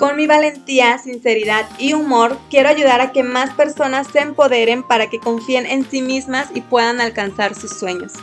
[0.00, 5.10] Con mi valentía, sinceridad y humor, quiero ayudar a que más personas se empoderen para
[5.10, 8.14] que confíen en sí mismas y puedan alcanzar sus sueños.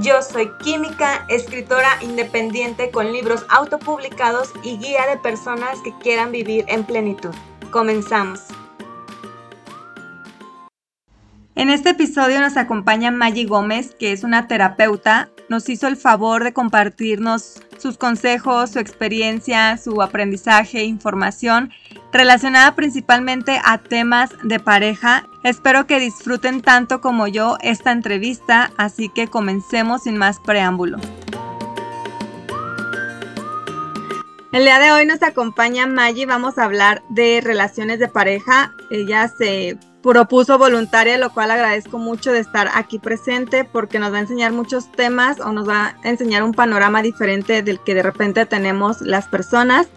[0.00, 6.64] Yo soy química, escritora independiente con libros autopublicados y guía de personas que quieran vivir
[6.66, 7.30] en plenitud.
[7.70, 8.40] Comenzamos.
[11.58, 15.28] En este episodio nos acompaña Maggie Gómez, que es una terapeuta.
[15.48, 21.72] Nos hizo el favor de compartirnos sus consejos, su experiencia, su aprendizaje, información
[22.12, 25.26] relacionada principalmente a temas de pareja.
[25.42, 30.98] Espero que disfruten tanto como yo esta entrevista, así que comencemos sin más preámbulo.
[34.52, 38.72] El día de hoy nos acompaña Maggie, vamos a hablar de relaciones de pareja.
[38.90, 44.18] Ella se propuso voluntaria, lo cual agradezco mucho de estar aquí presente porque nos va
[44.18, 48.02] a enseñar muchos temas o nos va a enseñar un panorama diferente del que de
[48.02, 49.88] repente tenemos las personas.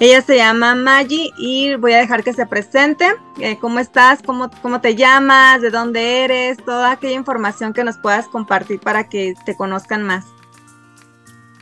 [0.00, 3.06] Ella se llama Maggie y voy a dejar que se presente.
[3.40, 4.22] Eh, ¿Cómo estás?
[4.22, 5.60] ¿Cómo, ¿Cómo te llamas?
[5.60, 6.58] ¿De dónde eres?
[6.64, 10.24] Toda aquella información que nos puedas compartir para que te conozcan más.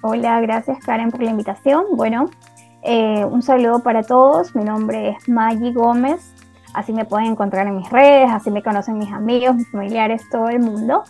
[0.03, 1.85] Hola, gracias Karen por la invitación.
[1.93, 2.29] Bueno,
[2.83, 4.55] eh, un saludo para todos.
[4.55, 6.36] Mi nombre es Maggie Gómez.
[6.77, 10.51] Así me pueden encontrar en mis redes, así me conocen mis amigos, mis familiares, todo
[10.51, 11.05] el mundo.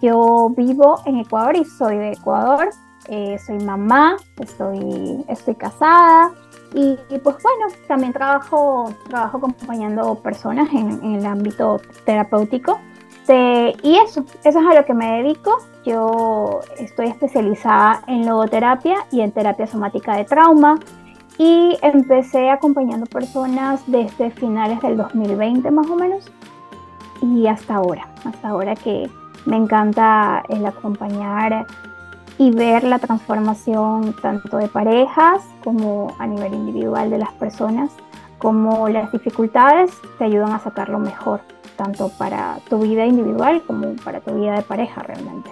[0.00, 2.70] Yo vivo en Ecuador y soy de Ecuador.
[3.06, 6.30] Eh, soy mamá, estoy, estoy casada
[6.72, 12.80] y, pues bueno, también trabajo, trabajo acompañando personas en, el ámbito terapéutico.
[13.28, 15.58] y eso, eso es a lo que me dedico.
[15.84, 20.78] Yo estoy especializada en logoterapia y en terapia somática de trauma
[21.38, 26.30] y empecé acompañando personas desde finales del 2020 más o menos
[27.22, 29.10] y hasta ahora, hasta ahora que
[29.46, 31.66] me encanta el acompañar
[32.38, 37.90] y ver la transformación tanto de parejas como a nivel individual de las personas,
[38.38, 41.40] como las dificultades te ayudan a sacar lo mejor,
[41.76, 45.50] tanto para tu vida individual como para tu vida de pareja realmente.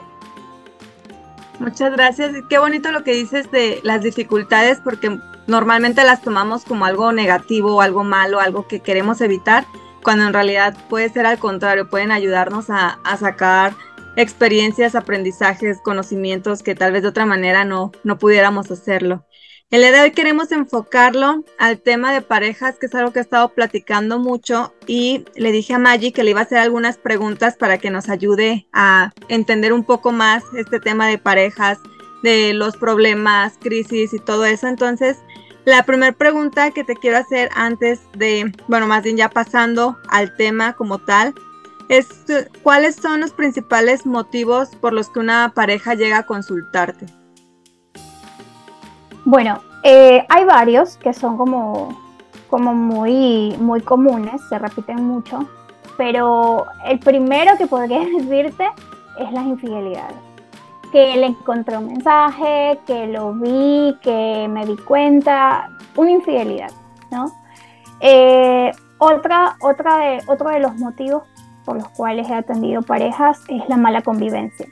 [1.58, 2.32] Muchas gracias.
[2.48, 7.80] Qué bonito lo que dices de las dificultades, porque normalmente las tomamos como algo negativo,
[7.80, 9.66] algo malo, algo que queremos evitar,
[10.04, 13.74] cuando en realidad puede ser al contrario, pueden ayudarnos a, sacar
[14.14, 19.24] experiencias, aprendizajes, conocimientos que tal vez de otra manera no, no pudiéramos hacerlo.
[19.70, 23.22] El día de hoy queremos enfocarlo al tema de parejas, que es algo que he
[23.22, 27.56] estado platicando mucho y le dije a Maggie que le iba a hacer algunas preguntas
[27.56, 31.78] para que nos ayude a entender un poco más este tema de parejas,
[32.22, 34.66] de los problemas, crisis y todo eso.
[34.66, 35.18] Entonces,
[35.64, 40.34] la primera pregunta que te quiero hacer antes de, bueno, más bien ya pasando al
[40.36, 41.34] tema como tal,
[41.88, 42.06] es
[42.62, 47.06] cuáles son los principales motivos por los que una pareja llega a consultarte.
[49.24, 51.98] Bueno, eh, hay varios que son como,
[52.48, 55.48] como muy, muy comunes, se repiten mucho,
[55.96, 58.70] pero el primero que podría decirte
[59.18, 60.27] es las infidelidades
[60.90, 66.70] que le encontré un mensaje, que lo vi, que me di cuenta, una infidelidad,
[67.10, 67.32] ¿no?
[68.00, 71.24] Eh, otra, otra otro de los motivos
[71.64, 74.66] por los cuales he atendido parejas es la mala convivencia,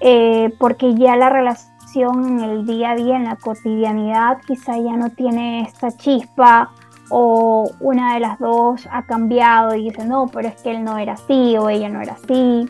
[0.00, 4.96] eh, porque ya la relación en el día a día, en la cotidianidad, quizá ya
[4.96, 6.70] no tiene esta chispa
[7.10, 10.98] o una de las dos ha cambiado y dice, no, pero es que él no
[10.98, 12.68] era así o ella no era así.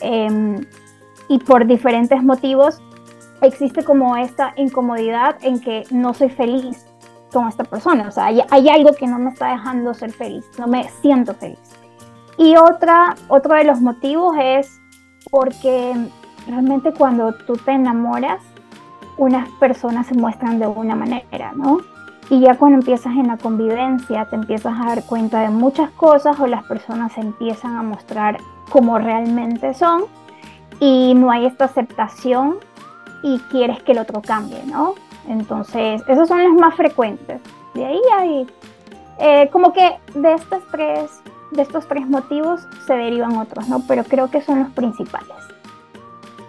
[0.00, 0.56] Em,
[1.28, 2.80] y por diferentes motivos
[3.42, 6.86] existe como esta incomodidad en que no soy feliz
[7.32, 8.08] con esta persona.
[8.08, 11.58] O sea, hay, algo que no me está dejando ser feliz, no me siento feliz.
[12.38, 14.80] Y otra, otro de los motivos es
[15.30, 15.94] porque
[16.46, 18.42] realmente cuando tú te enamoras,
[19.16, 21.78] unas personas se muestran de una manera, ¿no?
[22.30, 26.40] Y ya cuando empiezas en la convivencia, te empiezas a dar cuenta de muchas cosas
[26.40, 28.38] o las personas se empiezan a mostrar
[28.70, 30.04] como realmente son
[30.80, 32.58] y no hay esta aceptación
[33.22, 34.94] y quieres que el otro cambie, ¿no?
[35.28, 37.40] Entonces, esos son los más frecuentes.
[37.74, 38.46] De ahí hay,
[39.18, 41.10] eh, como que de estos tres,
[41.50, 43.82] de estos tres motivos se derivan otros, ¿no?
[43.88, 45.36] Pero creo que son los principales.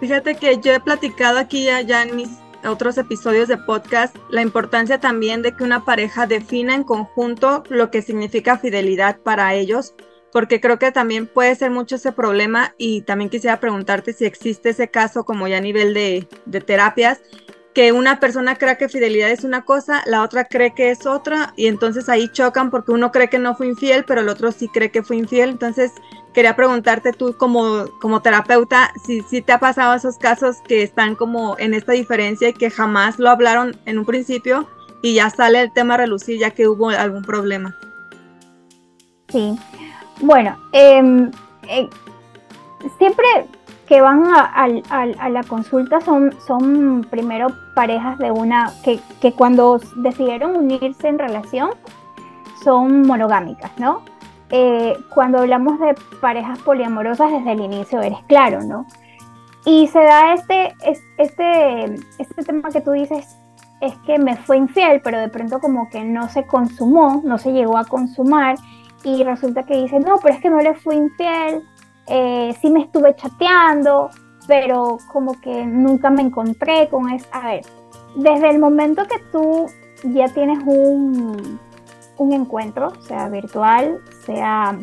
[0.00, 4.42] Fíjate que yo he platicado aquí ya, ya en mis otros episodios de podcast la
[4.42, 9.94] importancia también de que una pareja defina en conjunto lo que significa fidelidad para ellos,
[10.32, 14.70] porque creo que también puede ser mucho ese problema y también quisiera preguntarte si existe
[14.70, 16.28] ese caso como ya a nivel de,
[16.66, 17.20] terapias,
[17.74, 21.52] que una persona cree que fidelidad es una cosa, la otra cree que es otra,
[21.56, 24.68] y entonces ahí chocan porque uno cree que no fue infiel, pero el otro sí
[24.68, 25.50] cree que fue infiel.
[25.50, 25.92] Entonces,
[26.32, 31.16] quería preguntarte tú como, como terapeuta, si, si te ha pasado esos casos que están
[31.16, 34.66] como en esta diferencia y que jamás lo hablaron en un principio
[35.02, 37.76] y ya sale el tema a relucir ya que hubo algún problema.
[39.28, 39.58] Sí,
[40.20, 41.30] bueno, em,
[41.68, 41.88] eh,
[42.98, 43.26] siempre
[43.86, 51.08] que van a, la consulta son, primero parejas de una que, que, cuando decidieron unirse
[51.08, 51.70] en relación
[52.64, 54.02] son monogámicas, ¿no?
[54.50, 58.86] Eh, cuando hablamos de parejas poliamorosas desde el inicio eres claro, ¿no?
[59.64, 60.74] Y se da este,
[61.18, 63.36] este, este tema que tú dices,
[63.80, 67.52] es que me fue infiel, pero de pronto como que no se consumó, no se
[67.52, 68.56] llegó a consumar,
[69.06, 71.62] y resulta que dice, no, pero es que no le fui infiel,
[72.08, 74.10] eh, sí me estuve chateando,
[74.48, 77.24] pero como que nunca me encontré con eso.
[77.30, 77.60] A ver,
[78.16, 79.66] desde el momento que tú
[80.02, 81.60] ya tienes un,
[82.18, 84.76] un encuentro, sea virtual, sea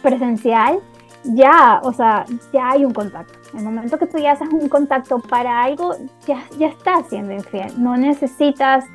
[0.00, 0.80] presencial,
[1.24, 2.24] ya, o sea,
[2.54, 3.34] ya hay un contacto.
[3.54, 5.96] El momento que tú ya haces un contacto para algo,
[6.26, 7.70] ya, ya estás siendo infiel.
[7.76, 8.86] No necesitas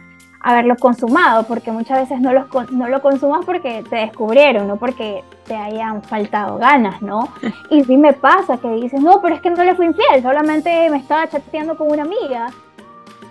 [0.46, 5.24] haberlo consumado, porque muchas veces no, los, no lo consumas porque te descubrieron, no porque
[5.48, 7.30] te hayan faltado ganas, ¿no?
[7.72, 10.88] Y sí me pasa que dices, no, pero es que no le fui infiel, solamente
[10.92, 12.52] me estaba chateando con una amiga,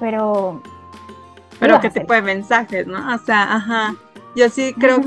[0.01, 0.61] pero...
[1.61, 3.15] Pero qué tipo de mensajes, ¿no?
[3.15, 3.95] O sea, ajá.
[4.35, 5.01] Yo sí creo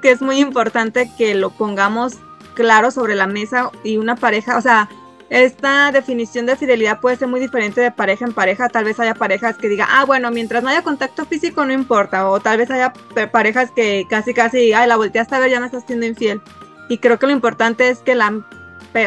[0.00, 2.18] que es muy importante que lo pongamos
[2.54, 4.88] claro sobre la mesa y una pareja, o sea,
[5.30, 8.68] esta definición de fidelidad puede ser muy diferente de pareja en pareja.
[8.68, 12.28] Tal vez haya parejas que digan, ah, bueno, mientras no haya contacto físico no importa.
[12.28, 12.92] O tal vez haya
[13.30, 16.42] parejas que casi, casi, ay, la volteaste a ver, ya me estás siendo infiel.
[16.88, 18.44] Y creo que lo importante es que la,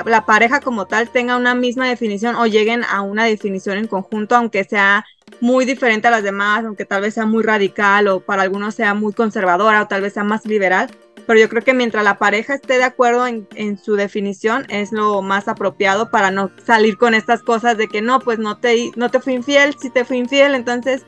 [0.05, 4.37] la pareja como tal tenga una misma definición o lleguen a una definición en conjunto,
[4.37, 5.05] aunque sea
[5.41, 8.93] muy diferente a las demás, aunque tal vez sea muy radical o para algunos sea
[8.93, 10.89] muy conservadora o tal vez sea más liberal
[11.25, 15.21] pero yo creo que mientras la pareja esté de acuerdo en, su definición es lo
[15.21, 19.09] más apropiado para no salir con estas cosas de que no, pues no te, no
[19.09, 21.05] te fui infiel, si te fui infiel, entonces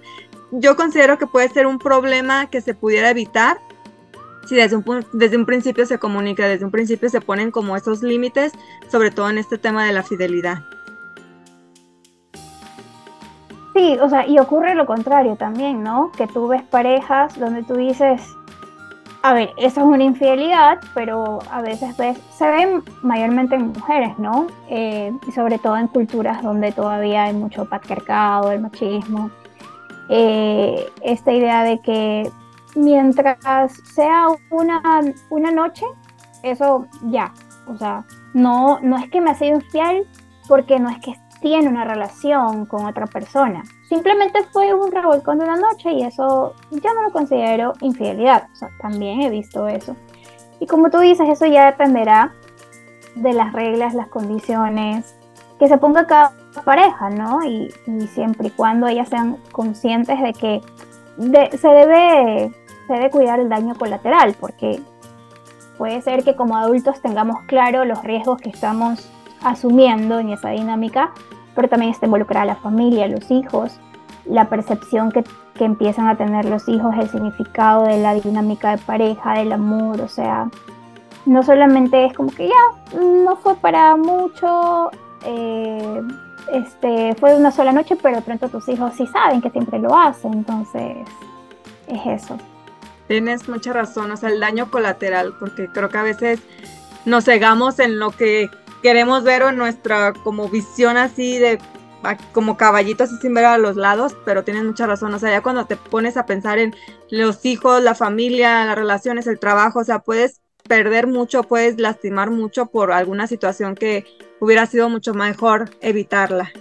[0.51, 3.57] yo considero que puede ser un problema que se pudiera evitar
[4.45, 8.03] si desde un, desde un principio se comunica, desde un principio se ponen como esos
[8.03, 8.53] límites,
[8.89, 10.59] sobre todo en este tema de la fidelidad.
[13.75, 16.11] Sí, o sea, y ocurre lo contrario también, ¿no?
[16.15, 18.21] Que tú ves parejas donde tú dices,
[19.25, 21.95] a ver, eso es una infidelidad, pero a veces
[22.29, 24.45] se ven mayormente en mujeres, ¿no?
[24.69, 29.31] Eh, y sobre todo en culturas donde todavía hay mucho patriarcado, el machismo.
[30.09, 32.29] Eh, esta idea de que
[32.75, 35.01] mientras sea una,
[35.31, 35.87] una noche,
[36.43, 37.33] eso ya.
[37.65, 38.05] O sea,
[38.35, 40.05] no, no es que me ha sido infiel
[40.47, 41.15] porque no es que
[41.45, 43.61] tiene una relación con otra persona.
[43.87, 48.47] Simplemente fue un revolcón de una noche y eso yo no lo considero infidelidad.
[48.51, 49.95] O sea, también he visto eso.
[50.59, 52.33] Y como tú dices, eso ya dependerá
[53.13, 55.15] de las reglas, las condiciones
[55.59, 56.33] que se ponga cada
[56.65, 57.45] pareja, ¿no?
[57.45, 57.71] Y,
[58.07, 60.61] siempre y cuando ellas sean conscientes de que
[61.19, 62.55] se, debe,
[62.87, 64.81] se debe cuidar el daño colateral, porque
[65.77, 69.07] puede ser que como adultos tengamos claro los riesgos que estamos
[69.45, 71.11] asumiendo en esa dinámica,
[71.55, 73.79] pero también está involucrada la familia, los hijos,
[74.25, 75.23] la percepción que,
[75.53, 80.01] que, empiezan a tener los hijos, el significado de la dinámica de pareja, del amor,
[80.01, 80.49] o sea,
[81.25, 84.89] no solamente es como que ya, no fue para mucho,
[85.23, 86.01] eh,
[86.51, 90.33] este, fue una sola noche, pero pronto tus hijos sí saben que siempre lo hacen,
[90.33, 90.97] entonces
[91.87, 92.37] es eso.
[93.07, 96.41] Tienes mucha razón, o sea, el daño colateral, porque creo que a veces
[97.05, 98.49] nos cegamos en lo que
[98.85, 101.57] queremos ver en nuestra como visión así de
[102.33, 105.41] como caballitos así sin ver a los lados, pero tienes mucha razón, o sea, ya
[105.41, 106.75] cuando te pones a pensar en
[107.09, 110.39] los hijos, la familia, las relaciones, el trabajo, o sea, puedes
[110.69, 114.05] perder mucho, puedes lastimar mucho por alguna situación que
[114.39, 116.51] hubiera sido mucho mejor evitarla.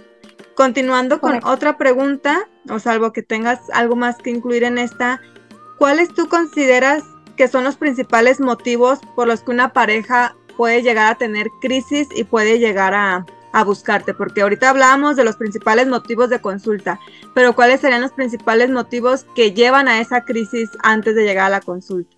[0.55, 5.21] Continuando con otra pregunta, o salvo que tengas algo más que incluir en esta,
[5.77, 7.03] ¿cuáles tú consideras
[7.35, 12.07] que son los principales motivos por los que una pareja puede llegar a tener crisis
[12.15, 13.25] y puede llegar a,
[13.65, 16.99] buscarte, porque ahorita hablábamos de los principales motivos de consulta,
[17.33, 21.49] pero ¿cuáles serían los principales motivos que llevan a esa crisis antes de llegar a
[21.49, 22.17] la consulta?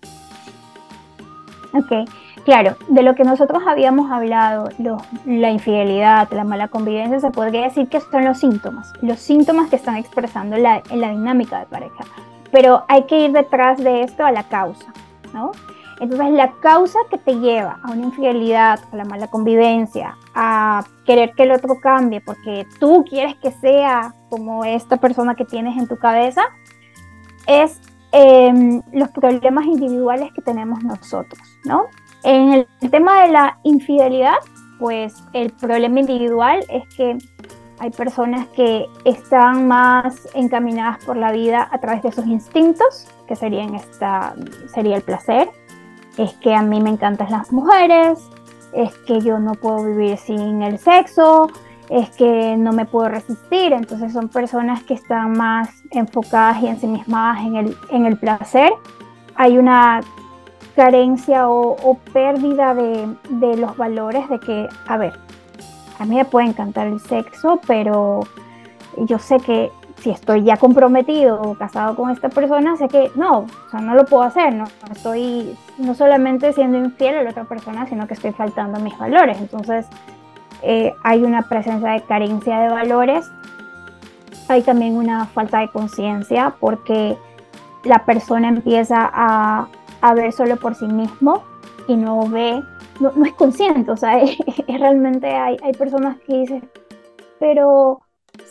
[1.74, 2.10] Ok,
[2.44, 4.68] claro, de lo que nosotros habíamos hablado,
[5.26, 9.76] la infidelidad, la mala convivencia, se podría decir que son los síntomas, los síntomas que
[9.76, 12.04] están expresando la dinámica de pareja.
[12.50, 14.92] Pero hay que ir detrás de esto a la causa,
[15.32, 15.52] ¿no?
[16.00, 21.32] Entonces, la causa que te lleva a una infidelidad, a la mala convivencia, a querer
[21.34, 25.88] que el otro cambie porque tú quieres que sea como esta persona que tienes en
[25.88, 26.42] tu cabeza,
[27.46, 27.80] es
[28.12, 31.86] em, los problemas individuales que tenemos nosotros, ¿no?
[32.22, 34.36] En el, tema de la infidelidad,
[34.78, 37.18] pues el problema individual es que
[37.80, 43.36] hay personas que están más encaminadas por la vida a través de sus instintos, que
[43.36, 44.34] serían esta,
[44.74, 45.48] sería el placer,
[46.18, 48.18] es que a mí me encantan las mujeres,
[48.72, 51.48] es que yo no puedo vivir sin el sexo,
[51.88, 53.72] es que no me puedo resistir.
[53.72, 58.72] Entonces son personas que están más enfocadas y ensimismadas en el, en el placer.
[59.36, 60.00] Hay una
[60.74, 65.18] carencia o, pérdida de, de, los valores de que, a ver,
[65.98, 68.20] a mí me puede encantar el sexo, pero
[68.96, 73.40] yo sé que si estoy ya comprometido o casado con esta persona, sé que no,
[73.40, 77.44] o sea, no lo puedo hacer, no, estoy no solamente siendo infiel a la otra
[77.44, 79.38] persona, sino que estoy faltando a mis valores.
[79.38, 79.86] Entonces,
[80.62, 83.30] eh, hay una presencia de carencia de valores,
[84.48, 87.16] hay también una falta de conciencia porque
[87.84, 89.68] la persona empieza a,
[90.00, 91.42] a, ver solo por sí mismo
[91.86, 92.62] y no ve,
[93.00, 96.70] no, es consciente, o sea, es, realmente hay, hay personas que dicen,
[97.38, 98.00] pero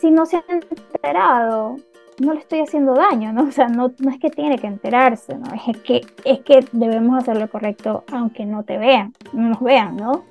[0.00, 1.76] si no se han enterado,
[2.20, 3.42] no le estoy haciendo daño, ¿no?
[3.48, 5.46] O sea, no, no es que tiene que enterarse, ¿no?
[5.54, 9.96] Es que, es que debemos hacer lo correcto aunque no te vean, no nos vean,
[9.96, 10.24] ¿no?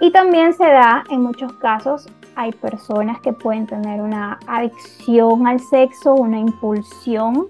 [0.00, 5.60] Y también se da en muchos casos, hay personas que pueden tener una adicción al
[5.60, 7.48] sexo, una impulsión,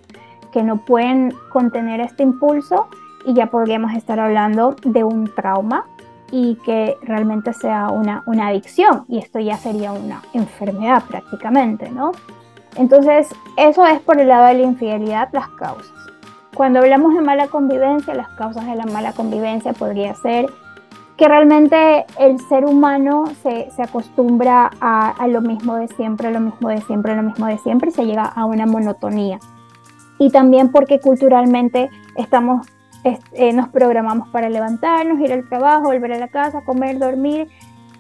[0.53, 2.89] que no pueden contener este impulso
[3.25, 5.87] y ya podríamos estar hablando de un trauma
[6.31, 12.13] y que realmente sea una, una adicción y esto ya sería una enfermedad prácticamente, ¿no?
[12.77, 15.93] Entonces, eso es por el lado de la infidelidad, las causas.
[16.55, 20.47] Cuando hablamos de mala convivencia, las causas de la mala convivencia podría ser
[21.21, 26.71] que realmente el ser humano se, se acostumbra a, lo mismo de siempre, lo mismo
[26.71, 29.39] de siempre, lo mismo de siempre y se llega a una monotonía.
[30.19, 32.67] Y también porque culturalmente estamos
[33.05, 37.49] eh, nos programamos para levantarnos, ir al trabajo, volver a la casa, comer, dormir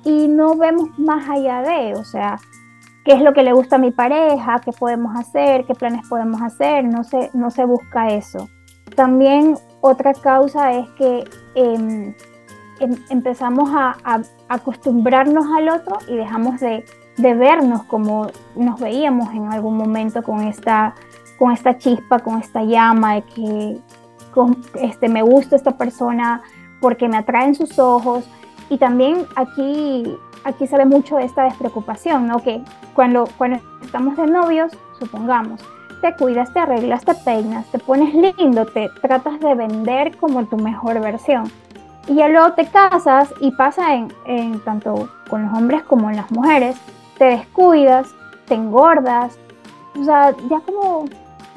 [0.05, 2.39] y no vemos más allá de, o sea,
[3.05, 6.41] qué es lo que le gusta a mi pareja, qué podemos hacer, qué planes podemos
[6.43, 8.49] hacer, no se, no se busca eso.
[8.95, 12.15] También otra causa es que em,
[13.09, 13.97] empezamos a,
[14.49, 16.85] acostumbrarnos al otro y dejamos de,
[17.17, 18.27] de, vernos como
[18.57, 20.95] nos veíamos en algún momento con esta,
[21.39, 23.79] con esta chispa, con esta llama de que
[24.75, 26.43] este, me gusta esta persona
[26.81, 28.29] porque me atraen sus ojos.
[28.69, 32.43] Y también aquí, aquí se ve mucho esta despreocupación, ¿no?
[32.43, 32.63] Que
[32.95, 35.61] cuando, cuando estamos de novios, supongamos,
[36.01, 40.57] te cuidas, te arreglas, te peinas, te pones lindo, te tratas de vender como tu
[40.57, 41.51] mejor versión.
[42.07, 46.17] Y ya luego te casas y pasa en, en tanto con los hombres como en
[46.17, 46.77] las mujeres,
[47.19, 48.09] te descuidas,
[48.47, 49.39] te engordas,
[49.99, 51.05] o sea, ya como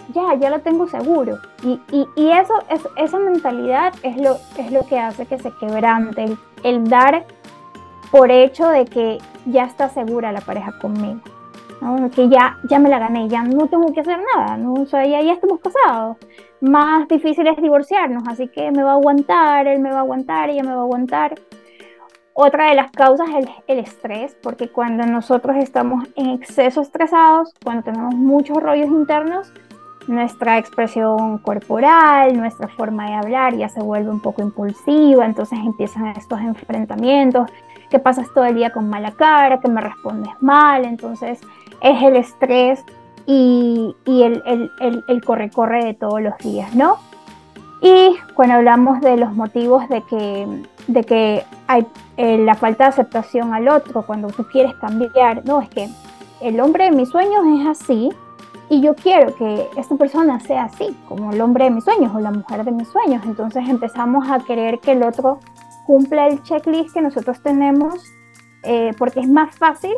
[0.10, 1.38] ya, ya lo tengo seguro.
[1.64, 6.38] Y, y, eso, es, esa mentalidad es lo, es lo que hace que se quebrante,
[6.64, 7.26] el, dar
[8.12, 11.22] por hecho de que ya está segura la pareja conmigo.
[12.16, 14.74] que ya, ya me la gané, ya no tengo que hacer nada, ¿no?
[14.74, 16.18] o sea, ya, ya estamos casados.
[16.62, 20.50] Más difícil es divorciarnos, así que me va a aguantar, él me va a aguantar,
[20.50, 21.36] ella me va a aguantar.
[22.36, 27.54] Otra de las causas es el, el, estrés, porque cuando nosotros estamos en exceso estresados,
[27.64, 29.54] cuando tenemos muchos rollos internos,
[30.08, 36.08] nuestra expresión corporal, nuestra forma de hablar ya se vuelve un poco impulsiva, entonces empiezan
[36.08, 37.50] estos enfrentamientos,
[37.90, 41.40] que pasas todo el día con mala cara, que me respondes mal, entonces
[41.82, 42.84] es el estrés
[43.26, 46.98] y, el, corre-corre de todos los días, ¿no?
[47.82, 50.48] Y cuando hablamos de los motivos de que,
[50.88, 51.86] de que hay
[52.18, 55.90] eh, la falta de aceptación al otro, cuando tú quieres cambiar, no, es que
[56.42, 58.10] el hombre de mis sueños es así,
[58.70, 62.20] y yo quiero que esta persona sea así, como el hombre de mis sueños o
[62.20, 63.24] la mujer de mis sueños.
[63.26, 65.40] Entonces empezamos a querer que el otro
[65.86, 68.04] cumpla el checklist que nosotros tenemos,
[68.64, 69.94] eh, porque es más fácil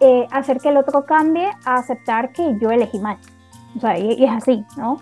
[0.00, 3.18] eh, hacer que el otro cambie a aceptar que yo elegí mal.
[3.76, 5.00] O sea, y, es así, ¿no?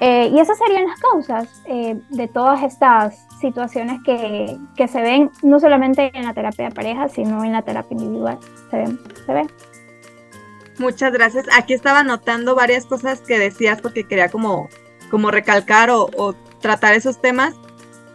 [0.00, 5.58] Eh, y esas serían las causas de todas estas situaciones que, que, se ven no
[5.58, 8.38] solamente en la terapia de pareja, sino en la terapia individual.
[8.70, 9.48] Se ven, se ven.
[10.78, 11.46] Muchas gracias.
[11.52, 14.68] Aquí estaba anotando varias cosas que decías porque quería como,
[15.10, 17.54] como recalcar o, tratar esos temas.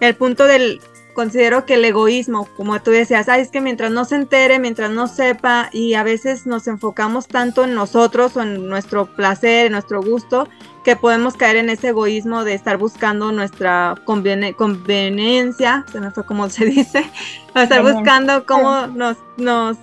[0.01, 0.82] el punto del,
[1.13, 5.08] considero que el egoísmo, como tú decías, es que mientras no se entere, mientras no
[5.08, 10.01] sepa, y a veces nos enfocamos tanto en nosotros o en nuestro placer, en nuestro
[10.01, 10.50] gusto,
[10.84, 16.50] que podemos caer en ese egoísmo de estar buscando nuestra conveniencia, se me fue como
[16.50, 17.10] se dice,
[17.55, 19.77] estar buscando cómo nos, nos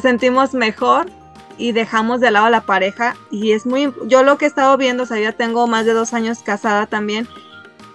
[0.00, 1.10] sentimos mejor
[1.58, 3.16] y dejamos de lado a la pareja.
[3.30, 5.92] Y es muy yo lo que he estado viendo, o sea, ya tengo más de
[5.92, 7.28] dos años casada también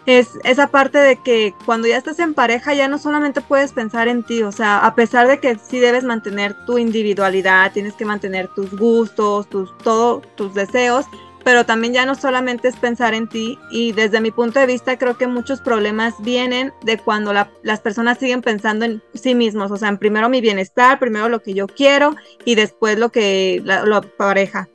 [0.06, 4.08] es esa parte de que cuando ya estás en pareja ya no solamente puedes pensar
[4.08, 8.06] en ti, o sea, a pesar de que sí debes mantener tu individualidad, tienes que
[8.06, 11.06] mantener tus gustos, tus todo tus deseos,
[11.44, 14.98] pero también ya no solamente es pensar en ti y desde mi punto de vista
[14.98, 19.78] creo que muchos problemas vienen de cuando las personas siguen pensando en sí mismos, o
[19.78, 23.86] sea, en primero mi bienestar, primero lo que yo quiero y después lo que la,
[23.86, 24.70] la pareja.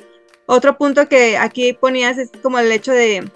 [0.46, 3.30] Otro punto que aquí ponías es como el hecho de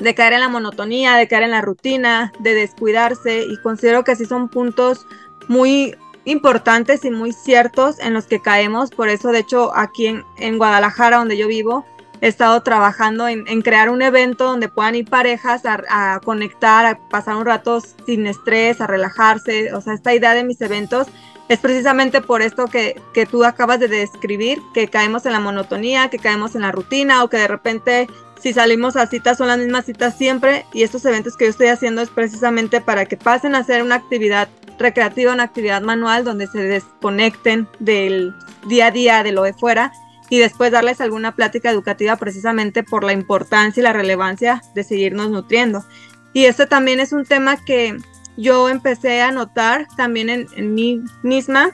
[0.00, 4.16] de caer en la monotonía, de caer en la rutina, de descuidarse y considero que
[4.16, 5.06] sí son puntos
[5.46, 8.90] muy importantes y muy ciertos en los que caemos.
[8.90, 10.06] Por eso, de hecho, aquí
[10.38, 11.84] en, Guadalajara, donde yo vivo,
[12.20, 16.98] he estado trabajando en, crear un evento donde puedan ir parejas a, a, conectar, a
[17.08, 19.72] pasar un rato sin estrés, a relajarse.
[19.74, 21.06] O sea, esta idea de mis eventos
[21.48, 26.08] es precisamente por esto que, que, tú acabas de describir, que caemos en la monotonía,
[26.08, 28.06] que caemos en la rutina o que de repente
[28.40, 31.66] si salimos a citas son las mismas citas siempre y estos eventos que yo estoy
[31.66, 34.48] haciendo es precisamente para que pasen a hacer una actividad
[34.78, 38.34] recreativa, una actividad manual donde se desconecten del
[38.66, 39.92] día a día de lo de fuera
[40.30, 45.30] y después darles alguna plática educativa precisamente por la importancia y la relevancia de seguirnos
[45.30, 45.84] nutriendo.
[46.32, 47.96] Y este también es un tema que
[48.36, 51.72] yo empecé a notar también en, en mí misma.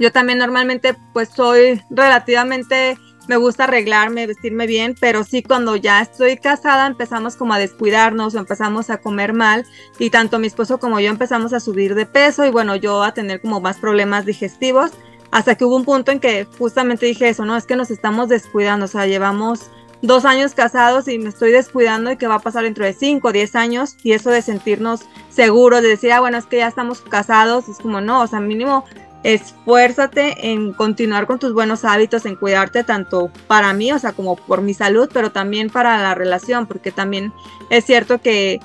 [0.00, 6.00] Yo también normalmente pues soy relativamente me gusta arreglarme, vestirme bien, pero sí cuando ya
[6.00, 9.66] estoy casada empezamos como a descuidarnos o empezamos a comer mal
[9.98, 13.14] y tanto mi esposo como yo empezamos a subir de peso y bueno, yo a
[13.14, 14.92] tener como más problemas digestivos
[15.30, 18.28] hasta que hubo un punto en que justamente dije eso, no, es que nos estamos
[18.28, 19.70] descuidando, o sea, llevamos
[20.02, 23.32] dos años casados y me estoy descuidando y qué va a pasar dentro de cinco
[23.32, 27.00] diez años y eso de sentirnos seguros, de decir, ah, bueno, es que ya estamos
[27.00, 28.84] casados, es como, no, o sea, mínimo
[29.22, 34.36] esfuérzate en continuar con tus buenos hábitos, en cuidarte tanto para mí, o sea, como
[34.36, 37.32] por mi salud, pero también para la relación, porque también
[37.68, 38.60] es cierto que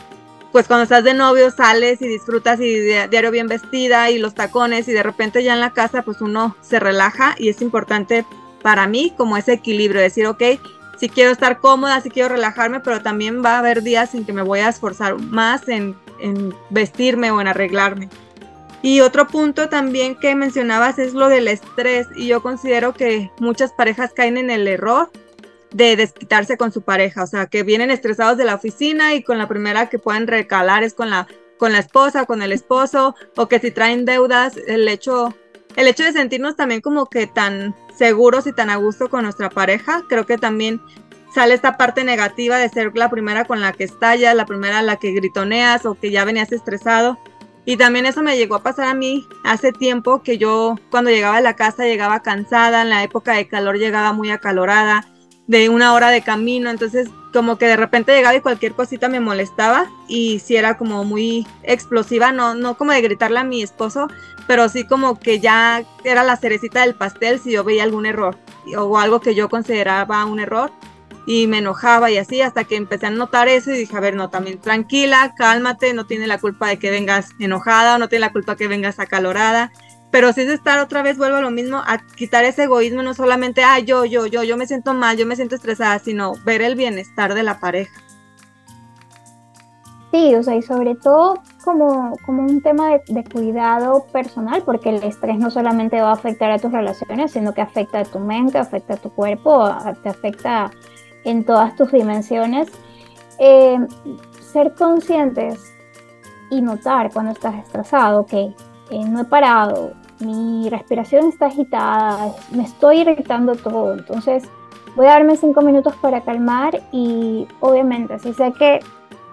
[0.51, 4.87] pues cuando estás de novio sales y disfrutas y diario bien vestida y los tacones
[4.87, 8.25] y de repente ya en la casa pues uno se relaja y es importante
[8.61, 10.43] para mí como ese equilibrio, decir, ok,
[10.97, 14.33] si quiero estar cómoda, si quiero relajarme, pero también va a haber días en que
[14.33, 18.09] me voy a esforzar más en, en vestirme o en arreglarme.
[18.83, 23.71] Y otro punto también que mencionabas es lo del estrés y yo considero que muchas
[23.73, 25.11] parejas caen en el error
[25.71, 29.37] de desquitarse con su pareja, o sea, que vienen estresados de la oficina y con
[29.37, 33.47] la primera que pueden recalar es con la con la esposa, con el esposo o
[33.47, 35.35] que si traen deudas, el hecho
[35.75, 39.49] el hecho de sentirnos también como que tan seguros y tan a gusto con nuestra
[39.49, 40.81] pareja, creo que también
[41.33, 44.81] sale esta parte negativa de ser la primera con la que estallas, la primera a
[44.81, 47.17] la que gritoneas o que ya venías estresado.
[47.63, 51.37] Y también eso me llegó a pasar a mí hace tiempo que yo cuando llegaba
[51.37, 55.05] a la casa llegaba cansada, en la época de calor llegaba muy acalorada,
[55.47, 59.19] de una hora de camino, entonces como que de repente llegaba y cualquier cosita me
[59.19, 64.07] molestaba y si era como muy explosiva, no, no como de gritarle a mi esposo,
[64.47, 68.37] pero sí como que ya era la cerecita del pastel si yo veía algún error
[68.77, 70.71] o algo que yo consideraba un error
[71.25, 74.15] y me enojaba y así hasta que empecé a notar eso y dije, a ver,
[74.15, 78.25] no, también tranquila, cálmate, no tiene la culpa de que vengas enojada o no tiene
[78.25, 79.71] la culpa que vengas acalorada,
[80.11, 83.13] pero si es estar otra vez, vuelvo a lo mismo, a quitar ese egoísmo, no
[83.13, 86.61] solamente, ah, yo, yo, yo, yo me siento mal, yo me siento estresada, sino ver
[86.61, 88.01] el bienestar de la pareja.
[90.11, 95.01] Sí, o sea, y sobre todo como, como un tema de, cuidado personal, porque el
[95.03, 98.57] estrés no solamente va a afectar a tus relaciones, sino que afecta a tu mente,
[98.57, 100.69] afecta a tu cuerpo, te afecta
[101.23, 102.67] en todas tus dimensiones.
[103.39, 103.79] Eh,
[104.41, 105.73] ser conscientes
[106.49, 108.53] y notar cuando estás estresado, que
[108.91, 114.43] no he parado, mi respiración está agitada, me estoy irritando todo, entonces
[114.95, 118.79] voy a darme cinco minutos para calmar y obviamente si sé que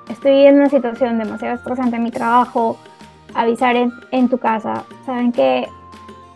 [0.08, 2.76] estoy en una situación demasiado estresante en mi trabajo,
[3.34, 5.68] avisar en, en tu casa, saben que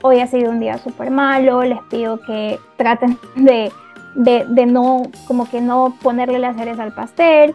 [0.03, 3.73] hoy ha sido un día súper malo, les pido que traten de
[4.15, 7.55] de, no, como que no ponerle las cereza al pastel,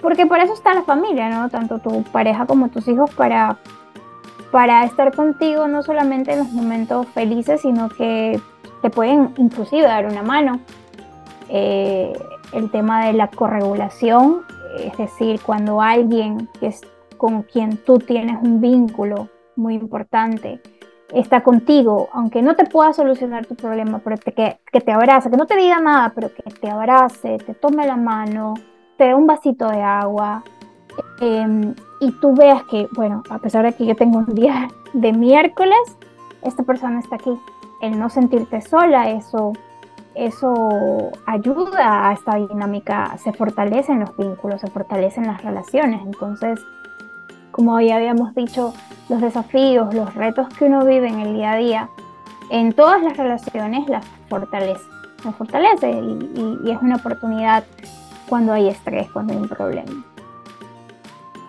[0.00, 1.48] porque por eso está la familia, ¿no?
[1.48, 3.58] Tanto tu pareja como tus hijos para,
[4.52, 8.38] para estar contigo no solamente en los momentos felices, sino que
[8.82, 10.60] te pueden inclusive dar una mano.
[11.48, 12.12] Eh,
[12.52, 14.42] el tema de la corregulación,
[14.78, 16.82] es decir, cuando alguien que es
[17.16, 20.60] con quien tú tienes un vínculo muy importante,
[21.14, 25.36] está contigo, aunque no te pueda solucionar tu problema, pero que, que te abrace, que
[25.36, 28.54] no te diga nada, pero que te abrace, te tome la mano,
[28.98, 30.42] te dé un vasito de agua,
[31.20, 35.12] em, y tú veas que, bueno, a pesar de que yo tengo un día de
[35.12, 35.78] miércoles,
[36.42, 37.30] esta persona está aquí.
[37.80, 39.52] El no sentirte sola, eso,
[40.16, 46.00] eso ayuda a esta dinámica, se fortalecen los vínculos, se fortalecen las relaciones.
[46.04, 46.58] Entonces,
[47.52, 48.74] como ya habíamos dicho,
[49.08, 51.88] los desafíos, los retos que uno vive en el día a día,
[52.50, 54.82] en todas las relaciones las fortalece,
[55.24, 57.62] las fortalece y, y es una oportunidad
[58.28, 60.11] cuando hay estrés, cuando hay un problema.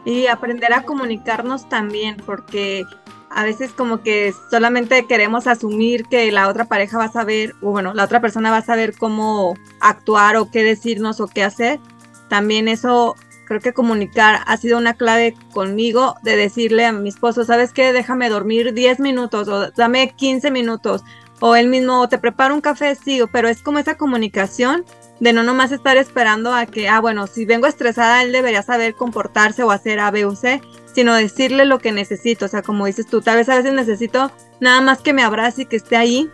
[0.06, 2.84] Y aprender a comunicarnos también, porque
[3.30, 7.72] a veces como que solamente queremos asumir que la otra pareja va a saber, o
[7.72, 11.80] bueno, la otra persona va a saber cómo actuar o qué decirnos o qué hacer.
[12.28, 17.44] También eso, creo que comunicar ha sido una clave conmigo de decirle a mi esposo,
[17.44, 17.92] ¿sabes qué?
[17.92, 21.04] Déjame dormir 10 minutos o dame 15 minutos.
[21.40, 24.86] O él mismo, te preparo un café, sí, pero es como esa comunicación
[25.24, 28.94] de no nomás estar esperando a que, ah, bueno, si vengo estresada, él debería saber
[28.94, 30.62] comportarse o hacer A, B o C,
[30.94, 32.44] sino decirle lo que necesito.
[32.44, 35.62] O sea, como dices tú, tal vez a veces necesito nada más que me abrace
[35.62, 36.30] y que esté ahí.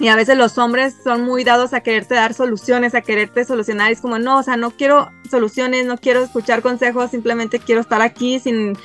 [0.00, 3.92] Y a veces los hombres son muy dados a quererte dar soluciones, a quererte solucionar.
[3.92, 8.02] Es como, no, o sea, no quiero soluciones, no quiero escuchar consejos, simplemente quiero estar
[8.02, 8.76] aquí sin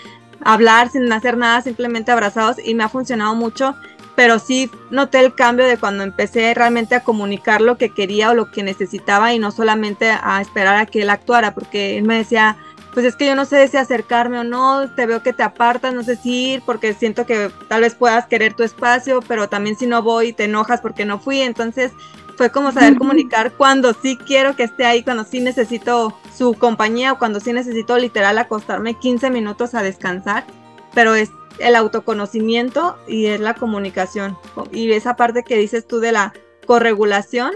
[0.41, 2.58] hablar, sin hacer nada, simplemente abrazados.
[2.63, 3.74] Y me ha funcionado mucho
[4.15, 8.36] pero sí noté el cambio de cuando empecé realmente a comunicar lo que quería o
[8.36, 12.17] lo que necesitaba y no solamente a esperar a que él actuara, porque él me
[12.17, 12.58] decía,
[12.93, 15.93] pues es que yo no sé si acercarme o no, te veo que te apartas,
[15.93, 19.76] no sé si ir, porque siento que tal vez puedas querer tu espacio, pero también
[19.76, 21.91] si no voy te enojas porque no fui, entonces
[22.38, 27.13] fue como saber comunicar cuando sí quiero que esté ahí, cuando sí necesito su compañía
[27.13, 30.45] o cuando sí necesito literal acostarme 15 minutos a descansar,
[30.93, 34.38] pero es el autoconocimiento y es la comunicación.
[34.72, 36.34] Y esa parte que dices tú de la
[36.66, 37.54] corregulación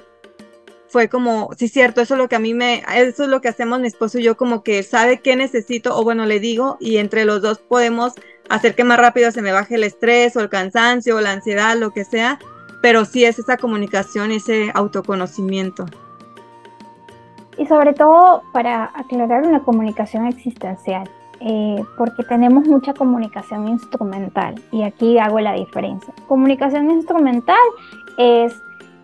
[0.87, 3.49] fue como, sí, cierto, eso es lo que a mí me, eso es lo que
[3.49, 6.97] hacemos mi esposo y yo, como que sabe qué necesito, o bueno, le digo, y
[6.97, 8.13] entre los dos podemos
[8.49, 11.75] hacer que más rápido se me baje el estrés o el cansancio o la ansiedad,
[11.77, 12.39] lo que sea,
[12.81, 15.85] pero sí es esa comunicación, ese autoconocimiento.
[17.57, 21.09] Y sobre todo para aclarar una comunicación existencial.
[21.39, 26.11] Eh, porque tenemos mucha comunicación instrumental y aquí hago la diferencia.
[26.27, 27.57] Comunicación instrumental
[28.17, 28.59] es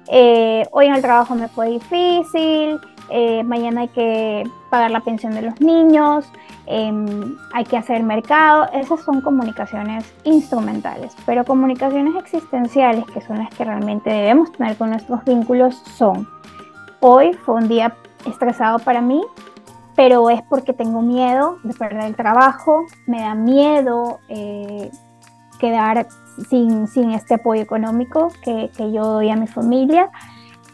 [0.08, 5.34] eh, hoy en el trabajo me fue difícil, eh, mañana hay que pagar la pensión
[5.34, 6.26] de los niños,
[6.66, 13.54] em, hay que hacer mercado, esas son comunicaciones instrumentales, pero comunicaciones existenciales, que son las
[13.54, 16.28] que realmente debemos tener con nuestros vínculos, son,
[17.00, 19.22] hoy fue un día estresado para mí,
[19.96, 24.90] pero es porque tengo miedo de perder el trabajo, me da miedo eh,
[25.60, 26.08] quedar
[26.50, 30.10] sin, sin, este apoyo económico que, que, yo doy a mi familia.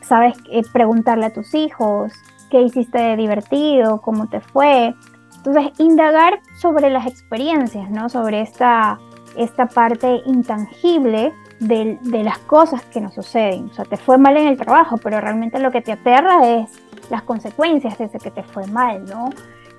[0.01, 2.13] Sabes, eh, preguntarle a tus hijos
[2.49, 4.95] qué hiciste de divertido, cómo te fue.
[5.37, 8.09] Entonces, indagar sobre las experiencias, ¿no?
[8.09, 8.99] Sobre esta,
[9.37, 13.69] esta parte intangible de, de las cosas que nos suceden.
[13.71, 16.71] O sea, te fue mal en el trabajo, pero realmente lo que te aterra es
[17.09, 19.29] las consecuencias de ese que te fue mal, ¿no?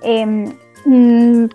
[0.01, 0.53] Eh,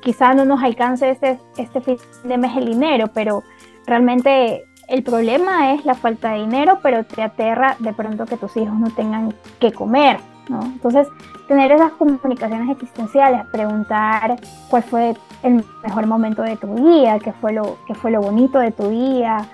[0.00, 3.42] quizá no nos alcance este, este fin de mes el dinero, pero
[3.86, 8.56] realmente el problema es la falta de dinero, pero te aterra de pronto que tus
[8.56, 10.62] hijos no tengan que comer, ¿no?
[10.62, 11.08] Entonces,
[11.48, 14.36] tener esas comunicaciones existenciales, preguntar
[14.68, 18.60] cuál fue el mejor momento de tu día, qué fue lo, qué fue lo bonito
[18.60, 19.48] de tu día,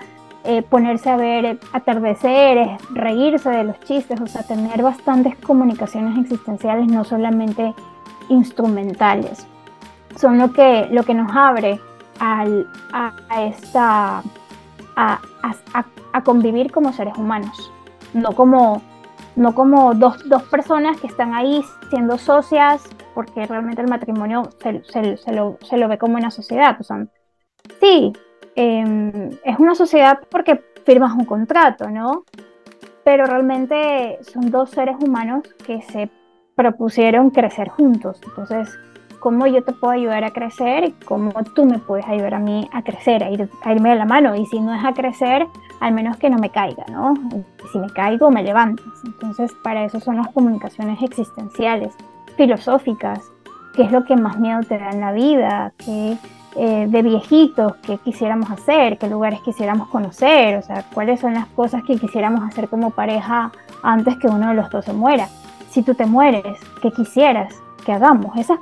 [0.45, 6.87] eh, ponerse a ver atardeceres, reírse de los chistes, o sea, tener bastantes comunicaciones existenciales,
[6.87, 7.73] no solamente
[8.27, 9.47] instrumentales.
[10.17, 11.79] Son lo que, lo que nos abre
[12.19, 14.21] al, a, esta,
[14.97, 15.21] a,
[16.11, 17.71] a, convivir como seres humanos,
[18.13, 18.81] no como,
[19.37, 22.83] no como dos, dos, personas que están ahí siendo socias,
[23.15, 26.75] porque realmente el matrimonio se, se, se, lo, se lo, ve como una sociedad.
[26.79, 27.07] O sea,
[27.79, 28.13] sí,
[28.55, 32.23] Em, es una sociedad porque firmas un contrato, ¿no?
[33.03, 36.09] Pero realmente son dos seres humanos que se
[36.55, 38.21] propusieron crecer juntos.
[38.25, 38.77] Entonces,
[39.19, 42.69] ¿cómo yo te puedo ayudar a crecer y cómo tú me puedes ayudar a mí
[42.71, 44.35] a crecer, a, irme de la mano?
[44.35, 45.47] Y si no es a crecer,
[45.79, 47.13] al menos que no me caiga, ¿no?
[47.71, 48.85] si me caigo, me levantas.
[49.03, 51.95] Entonces, para eso son las comunicaciones existenciales,
[52.37, 53.31] filosóficas,
[53.73, 56.17] qué es lo que más miedo te da en la vida, qué
[56.55, 61.47] eh, de viejitos que quisiéramos hacer, qué lugares quisiéramos conocer, o sea, cuáles son las
[61.47, 65.29] cosas que quisiéramos hacer como pareja antes que uno de los dos se muera.
[65.69, 67.63] Si tú te mueres, ¿qué quisieras?
[67.83, 68.35] que hagamos.
[68.37, 68.59] Esas,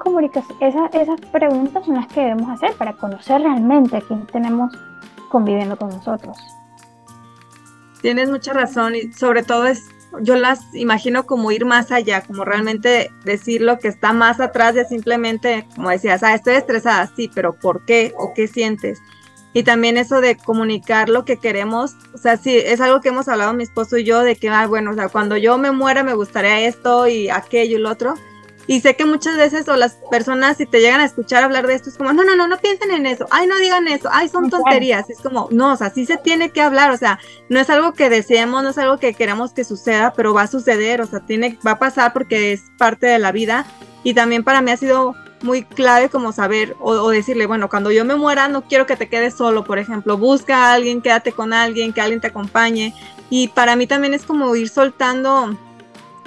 [0.60, 4.74] esas, esas preguntas son las que debemos hacer para conocer realmente a quién tenemos
[5.30, 6.38] conviviendo con nosotros.
[8.02, 12.44] Tienes mucha razón y sobre todo es, yo las imagino como ir más allá, como
[12.44, 17.30] realmente decir lo que está más atrás de simplemente, como decías, ah, estoy estresada, sí,
[17.34, 19.00] pero ¿por qué o qué sientes?
[19.54, 23.28] Y también eso de comunicar lo que queremos, o sea, sí, es algo que hemos
[23.28, 26.04] hablado mi esposo y yo, de que, ah, bueno, o sea, cuando yo me muera
[26.04, 28.16] me gustaría esto y aquello y lo otro,
[28.72, 31.74] y sé que muchas veces o las personas si te llegan a escuchar hablar de
[31.74, 34.30] esto es como, no, no, no, no piensen en eso, ay, no digan eso, ay,
[34.30, 35.10] son tonterías.
[35.10, 37.92] Es como, no, o sea, sí se tiene que hablar, o sea, no es algo
[37.92, 41.20] que deseemos, no es algo que queramos que suceda, pero va a suceder, o sea,
[41.20, 43.66] tiene, va a pasar porque es parte de la vida.
[44.06, 47.92] Y también para mí ha sido muy clave como saber o, o, decirle, bueno, cuando
[47.92, 51.34] yo me muera no quiero que te quedes solo, por ejemplo, busca a alguien, quédate
[51.34, 52.96] con alguien, que alguien te acompañe.
[53.30, 55.58] Y para mí también es como ir soltando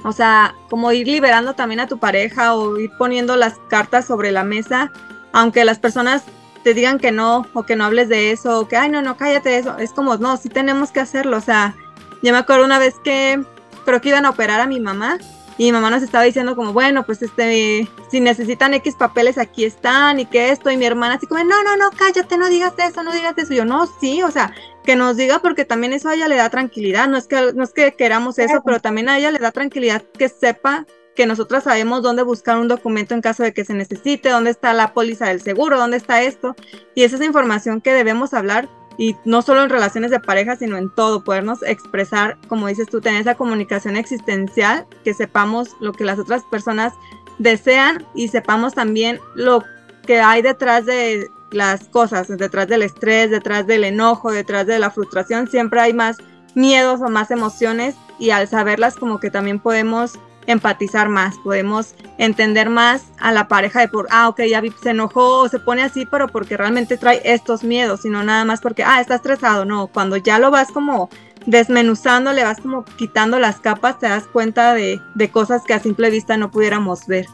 [0.04, 4.32] o sea, como ir liberando también a tu pareja o ir poniendo las cartas sobre
[4.32, 4.92] la mesa,
[5.32, 6.24] aunque las personas
[6.62, 9.16] te digan que no o que no hables de eso o que, ay, no, no,
[9.16, 9.78] cállate eso.
[9.78, 11.38] Es como, no, sí tenemos que hacerlo.
[11.38, 11.74] O sea,
[12.22, 13.42] yo me acuerdo una vez que
[13.86, 15.18] creo que iban a operar a mi mamá
[15.56, 19.64] y mi mamá nos estaba diciendo como, bueno, pues este, si necesitan X papeles aquí
[19.64, 22.74] están y que esto, y mi hermana así como, no, no, no, cállate, no digas
[22.78, 23.52] eso, no digas eso.
[23.54, 24.52] Y yo, no, sí, o sea,
[24.84, 27.64] que nos diga porque también eso a ella le da tranquilidad, no es que, no
[27.64, 31.64] es que queramos eso, pero también a ella le da tranquilidad que sepa que nosotras
[31.64, 35.26] sabemos dónde buscar un documento en caso de que se necesite, dónde está la póliza
[35.26, 36.56] del seguro, dónde está esto.
[36.94, 38.68] Y esa es información que debemos hablar
[38.98, 43.00] y no solo en relaciones de pareja, sino en todo, podernos expresar, como dices tú,
[43.00, 46.92] tener esa comunicación existencial, que sepamos lo que las otras personas
[47.38, 49.64] desean y sepamos también lo
[50.06, 54.90] que hay detrás de las cosas, detrás del estrés, detrás del enojo, detrás de la
[54.90, 56.18] frustración, siempre hay más
[56.54, 62.68] miedos o más emociones y al saberlas como que también podemos empatizar más, podemos entender
[62.68, 66.06] más a la pareja de por, ah, ok, ya se enojó o se pone así,
[66.06, 70.16] pero porque realmente trae estos miedos, sino nada más porque, ah, está estresado, no, cuando
[70.16, 71.08] ya lo vas como
[71.46, 75.80] desmenuzando, le vas como quitando las capas, te das cuenta de, de cosas que a
[75.80, 77.26] simple vista no pudiéramos ver.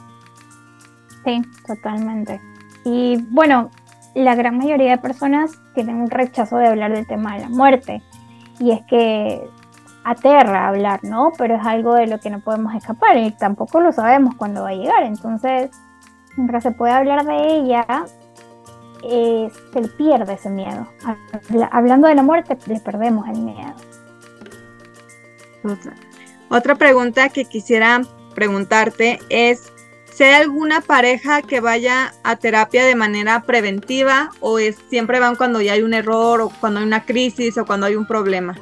[1.24, 2.40] Sí, totalmente.
[2.85, 3.70] Y bueno,
[4.14, 8.03] la gran mayoría de personas tienen un rechazo de hablar del tema de la muerte.
[8.59, 9.42] Y es que
[10.05, 11.33] aterra hablar, ¿no?
[11.38, 14.70] Pero es algo de lo que no podemos escapar y tampoco lo sabemos cuándo va
[14.70, 15.03] a llegar.
[15.05, 15.70] Entonces,
[16.37, 17.87] mientras se puede hablar de ella,
[19.03, 20.87] se le pierde ese miedo.
[21.70, 23.75] Hablando de la muerte, le perdemos el miedo.
[25.64, 25.92] Otra,
[26.49, 28.01] Otra pregunta que quisiera
[28.35, 29.73] preguntarte es
[30.20, 35.35] si hay alguna pareja que vaya a terapia de manera preventiva o es siempre van
[35.35, 38.54] cuando ya hay un error o cuando hay una crisis o cuando hay un problema.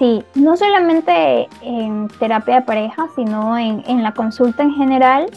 [0.00, 5.30] Sí, no solamente en terapia de pareja, sino en, la consulta en general,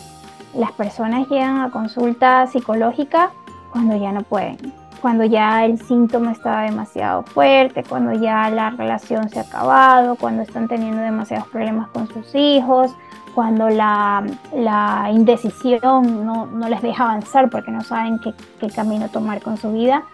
[0.56, 3.30] las personas llegan a consulta psicológica
[3.72, 4.58] cuando ya no pueden,
[5.04, 10.42] cuando ya el síntoma está demasiado fuerte, cuando ya la relación se ha acabado, cuando
[10.42, 12.96] están teniendo demasiados problemas con sus hijos,
[13.38, 14.26] cuando la,
[15.14, 20.06] indecisión no, les deja avanzar porque no saben qué, qué camino tomar con su vida.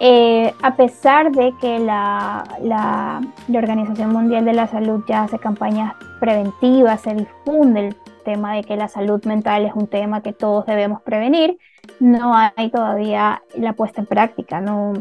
[0.00, 3.20] Eh, a pesar de que la, la,
[3.56, 8.74] Organización Mundial de la Salud ya hace campañas preventivas, se difunde el tema de que
[8.74, 11.56] la salud mental es un tema que todos debemos prevenir,
[12.00, 14.94] no hay todavía la puesta en práctica, no,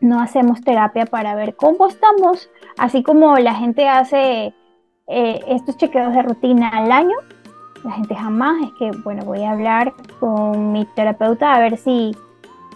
[0.00, 4.52] no hacemos terapia para ver cómo estamos, así como la gente hace
[5.06, 7.16] eh, estos chequeos de rutina al año,
[7.84, 12.16] la gente jamás es que, bueno, voy a hablar con mi terapeuta a ver si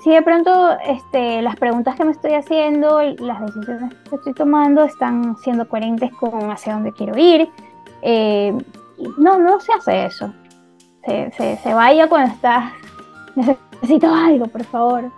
[0.00, 4.82] si de pronto este, las preguntas que me estoy haciendo, las decisiones que estoy tomando
[4.84, 7.50] están siendo coherentes con hacia dónde quiero ir.
[8.00, 8.56] Eh,
[9.18, 10.32] no, no se hace eso.
[11.04, 12.72] Se, se, se vaya cuando estás,
[13.36, 15.10] necesito algo, por favor.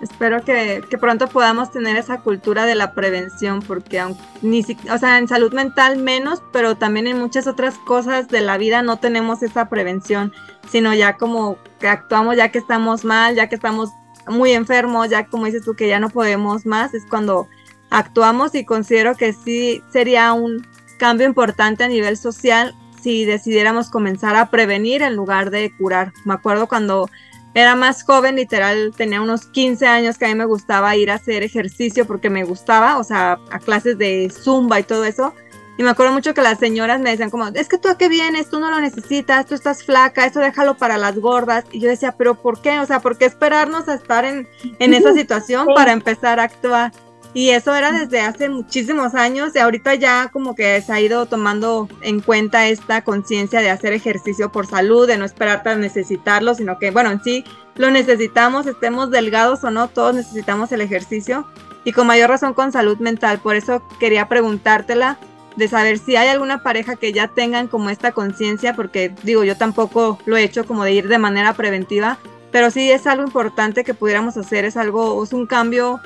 [0.00, 5.18] Espero que, pronto podamos tener esa cultura de la prevención, porque aunque ni o sea,
[5.18, 9.42] en salud mental menos, pero también en muchas otras cosas de la vida no tenemos
[9.42, 10.32] esa prevención,
[10.70, 13.90] sino ya como que actuamos ya que estamos mal, ya que estamos
[14.28, 17.48] muy enfermos, ya como dices tú que ya no podemos más, es cuando
[17.90, 20.66] actuamos y considero que sí sería un
[20.98, 26.12] cambio importante a nivel social si decidiéramos comenzar a prevenir en lugar de curar.
[26.24, 27.08] Me acuerdo cuando
[27.56, 31.14] era más joven, literal, tenía unos 15 años que a mí me gustaba ir a
[31.14, 35.32] hacer ejercicio porque me gustaba, o sea, a clases de zumba y todo eso.
[35.78, 38.10] Y me acuerdo mucho que las señoras me decían como, es que tú a qué
[38.10, 41.64] vienes, tú no lo necesitas, tú estás flaca, eso déjalo para las gordas.
[41.72, 42.78] Y yo decía, pero ¿por qué?
[42.78, 44.46] O sea, ¿por qué esperarnos a estar en,
[44.78, 46.92] en esa situación para empezar a actuar?
[47.36, 51.26] Y eso era desde hace muchísimos años y ahorita ya como que se ha ido
[51.26, 56.54] tomando en cuenta esta conciencia de hacer ejercicio por salud, de no esperar para necesitarlo,
[56.54, 57.44] sino que bueno, en sí
[57.74, 61.46] lo necesitamos, estemos delgados o no, todos necesitamos el ejercicio
[61.84, 63.38] y con mayor razón con salud mental.
[63.38, 65.18] Por eso quería preguntártela
[65.56, 69.58] de saber si hay alguna pareja que ya tengan como esta conciencia, porque digo, yo
[69.58, 72.16] tampoco lo he hecho como de ir de manera preventiva,
[72.50, 76.00] pero sí es algo importante que pudiéramos hacer, es algo, es un cambio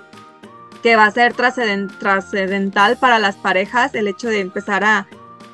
[0.82, 5.06] que va a ser trascendental para las parejas, el hecho de empezar a,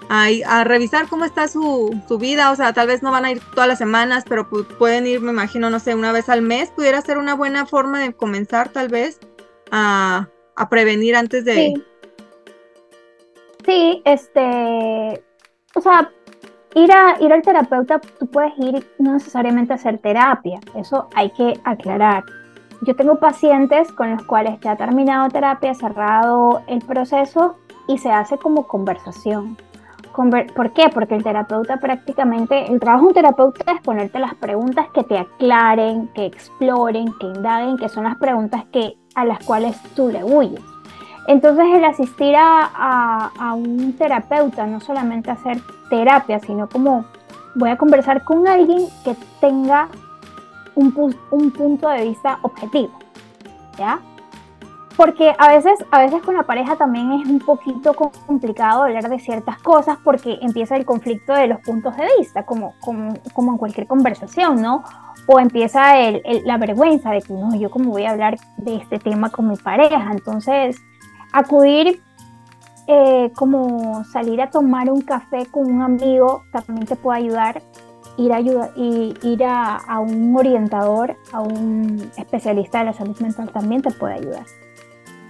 [0.09, 3.41] a, revisar cómo está su, su, vida, o sea, tal vez no van a ir
[3.55, 7.01] todas las semanas, pero pueden ir, me imagino, no sé, una vez al mes, pudiera
[7.01, 9.19] ser una buena forma de comenzar tal vez
[9.71, 10.29] a,
[10.71, 11.55] prevenir antes de...
[11.55, 11.85] Sí.
[13.65, 15.25] sí, este,
[15.75, 16.11] o sea,
[16.75, 21.31] ir, a, ir al terapeuta, tú puedes ir no necesariamente a hacer terapia, eso hay
[21.31, 22.25] que aclarar.
[22.83, 27.57] Yo tengo pacientes con los cuales ya ha terminado terapia, cerrado el proceso
[27.89, 29.57] y se hace como conversación.
[30.15, 30.89] ¿Por qué?
[30.93, 35.19] Porque el terapeuta prácticamente, el trabajo de un terapeuta es ponerte las preguntas que te
[35.19, 40.25] aclaren, que exploren, que indaguen, que son las preguntas que a las cuales tú le
[40.25, 40.61] huyes.
[41.27, 45.59] Entonces el asistir a, un terapeuta, no solamente hacer
[45.91, 47.05] terapia, sino como
[47.55, 49.89] voy a conversar con alguien que tenga
[50.77, 52.93] un, un punto de vista objetivo,
[53.77, 54.01] ¿ya?
[54.97, 59.19] Porque a veces, a veces con la pareja también es un poquito complicado hablar de
[59.19, 64.63] ciertas cosas porque empieza el conflicto de los puntos de vista, como, en cualquier conversación,
[64.63, 64.85] ¿no?
[65.27, 65.95] o empieza
[66.45, 69.57] la vergüenza de que no, yo como voy a hablar de este tema con mi
[69.57, 70.13] pareja.
[70.13, 70.77] Entonces,
[71.33, 72.01] acudir
[72.87, 77.61] eh, como salir a tomar un café con un amigo también te puede ayudar.
[78.19, 83.83] Ir, a, y, ir a, un orientador, a un especialista de la salud mental también
[83.83, 84.45] te puede ayudar.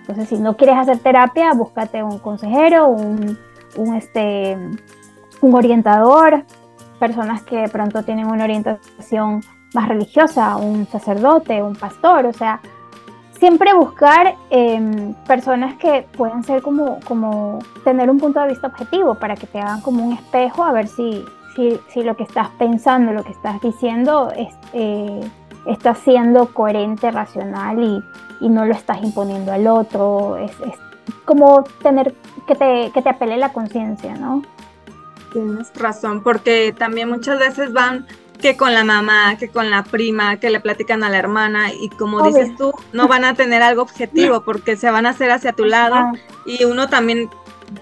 [0.00, 3.36] Entonces, si no quieres hacer terapia, búscate un consejero, un,
[3.76, 4.56] un, este,
[5.40, 6.44] un orientador,
[7.00, 9.42] personas que pronto tienen una orientación
[9.74, 12.60] más religiosa, un sacerdote, un pastor, o sea,
[13.38, 19.14] siempre buscar em, personas que puedan ser como, como tener un punto de vista objetivo
[19.14, 21.24] para que te hagan como un espejo a ver si,
[21.56, 25.20] si, lo que estás pensando, lo que estás diciendo es, eh,
[25.66, 30.36] está siendo coherente, racional y, y, no lo estás imponiendo al otro.
[30.36, 30.74] Es, es
[31.24, 32.14] como tener
[32.46, 34.42] que te, que te apele la conciencia, ¿no?
[35.32, 38.06] Tienes razón, porque también muchas veces van
[38.40, 41.88] que con la mamá, que con la prima, que le platican a la hermana y
[41.88, 45.52] como dices tú, no van a tener algo objetivo porque se van a hacer hacia
[45.52, 46.12] tu lado
[46.44, 47.30] y uno también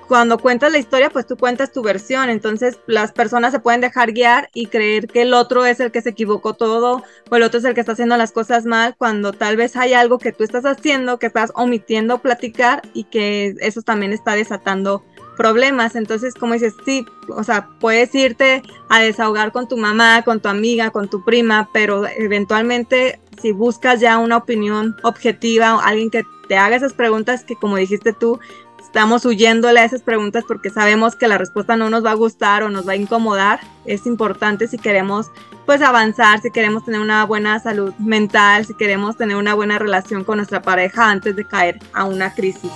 [0.08, 4.12] cuando cuentas la historia, pues tú cuentas tu versión, entonces las personas se pueden dejar
[4.12, 7.58] guiar y creer que el otro es el que se equivocó todo o el otro
[7.58, 10.44] es el que está haciendo las cosas mal, cuando tal vez hay algo que tú
[10.44, 15.04] estás haciendo, que estás omitiendo platicar y que eso también está desatando
[15.36, 15.96] problemas.
[15.96, 20.48] Entonces, como dices, sí, o sea, puedes irte a desahogar con tu mamá, con tu
[20.48, 26.56] amiga, con tu prima, pero eventualmente si buscas ya una opinión objetiva, alguien que te
[26.56, 28.38] haga esas preguntas que como dijiste tú,
[28.84, 32.62] estamos huyéndole a esas preguntas porque sabemos que la respuesta no nos va a gustar
[32.62, 33.60] o nos va a incomodar.
[33.84, 35.30] Es importante si queremos
[35.66, 40.22] pues avanzar, si queremos tener una buena salud mental, si queremos tener una buena relación
[40.24, 42.70] con nuestra pareja antes de caer a una crisis.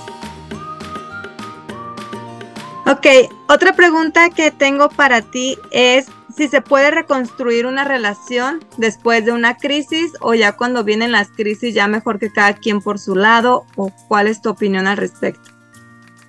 [2.87, 3.07] Ok,
[3.49, 9.33] otra pregunta que tengo para ti es si se puede reconstruir una relación después de
[9.33, 13.15] una crisis o ya cuando vienen las crisis ya mejor que cada quien por su
[13.15, 15.58] lado o cuál es tu opinión al respecto.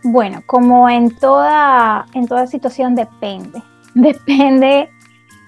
[0.04, 3.62] Bueno, como en toda, en toda situación depende.
[3.94, 4.90] Depende.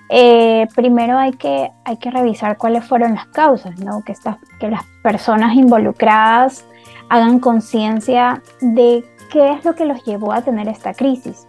[0.10, 4.04] Eh, primero hay que, hay que revisar cuáles fueron las causas, ¿no?
[4.04, 4.14] Que,
[4.60, 6.66] que las personas involucradas
[7.08, 11.48] hagan conciencia de qué es lo que los llevó a tener esta crisis,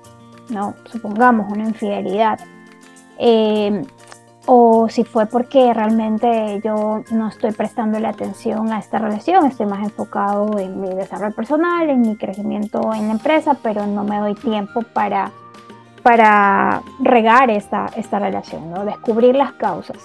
[0.49, 0.75] ¿no?
[0.85, 2.39] Supongamos una infidelidad.
[3.19, 3.83] Eh,
[4.47, 9.67] o si fue porque realmente yo no estoy prestando la atención a esta relación, estoy
[9.67, 14.19] más enfocado en mi desarrollo personal, en mi crecimiento en la empresa, pero no me
[14.19, 15.31] doy tiempo para,
[16.03, 18.85] para regar esta, esta relación, ¿no?
[18.85, 19.99] descubrir las causas.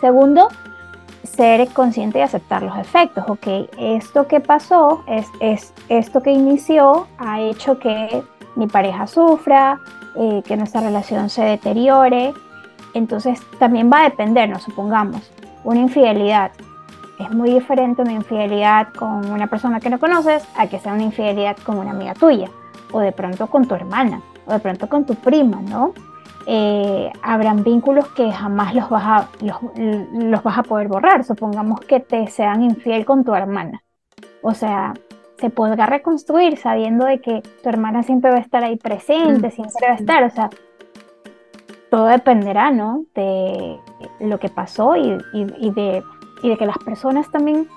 [0.00, 0.48] Segundo,
[1.22, 3.24] ser consciente y aceptar los efectos.
[3.28, 3.46] Ok,
[3.78, 8.22] esto que pasó, es, es esto que inició, ha hecho que
[8.56, 9.80] mi pareja sufra,
[10.16, 12.34] eh, que nuestra relación se deteriore.
[12.94, 15.30] Entonces también va a depender, nos supongamos,
[15.64, 16.52] una infidelidad.
[17.18, 21.04] Es muy diferente una infidelidad con una persona que no conoces a que sea una
[21.04, 22.50] infidelidad con una amiga tuya,
[22.92, 25.92] o de pronto con tu hermana, o de pronto con tu prima, ¿no?
[26.46, 31.24] Eh, habrán vínculos que jamás los vas, a, los, vas a poder borrar.
[31.24, 33.82] Supongamos que te sean infiel con tu hermana.
[34.42, 34.94] O sea,
[35.38, 39.86] se podrá reconstruir sabiendo de que tu hermana siempre va a estar ahí presente, siempre
[39.86, 40.50] va a estar, o sea,
[41.92, 43.04] todo dependerá, ¿no?
[43.14, 43.78] De
[44.18, 46.02] lo que pasó y, de,
[46.42, 47.68] y de que las personas también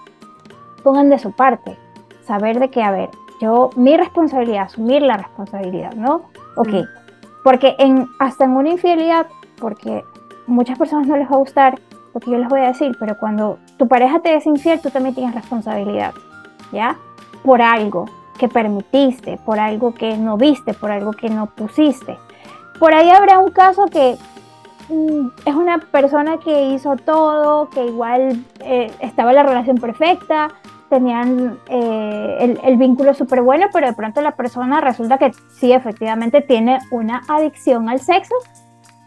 [0.86, 1.78] pongan de su parte,
[2.24, 3.10] saber de que, a ver,
[3.42, 6.30] yo, mi responsabilidad, asumir la responsabilidad, ¿no?
[6.56, 6.88] Ok,
[7.44, 9.28] porque en, hasta en una infidelidad,
[9.60, 10.06] porque
[10.48, 11.78] muchas personas no les va a gustar
[12.14, 14.92] lo que yo les voy a decir, pero cuando tu pareja te es infiel, tú
[14.92, 16.14] también tienes responsabilidad,
[16.72, 16.96] ¿ya?
[17.44, 18.06] Por algo
[18.40, 22.18] que permitiste, por algo que no viste, por algo que no pusiste.
[22.80, 24.18] Por ahí habrá un caso que
[24.90, 30.50] mm, es una persona que hizo todo, que igual eh, estaba la relación perfecta,
[30.90, 36.42] tenían eh, el, vínculo súper bueno, pero de pronto la persona resulta que sí, efectivamente
[36.42, 38.36] tiene una adicción al sexo.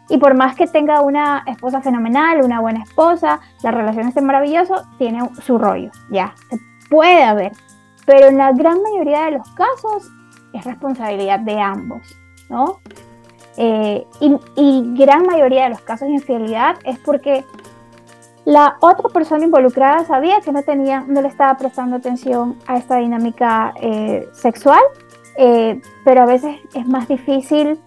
[0.09, 4.89] Y por más que tenga una esposa fenomenal, una buena esposa, la relación esté maravillosa,
[4.97, 6.57] tiene su rollo, ya, se
[6.89, 7.51] puede haber.
[8.07, 10.09] Pero en la gran mayoría de los casos
[10.53, 12.01] es responsabilidad de ambos,
[12.49, 12.79] ¿no?
[13.61, 17.43] Eh, y, y gran mayoría de los casos de infidelidad es porque
[18.45, 22.95] la otra persona involucrada sabía que no tenía, no le estaba prestando atención a esta
[22.95, 24.79] dinámica eh, sexual,
[25.37, 27.77] eh, pero a veces es más difícil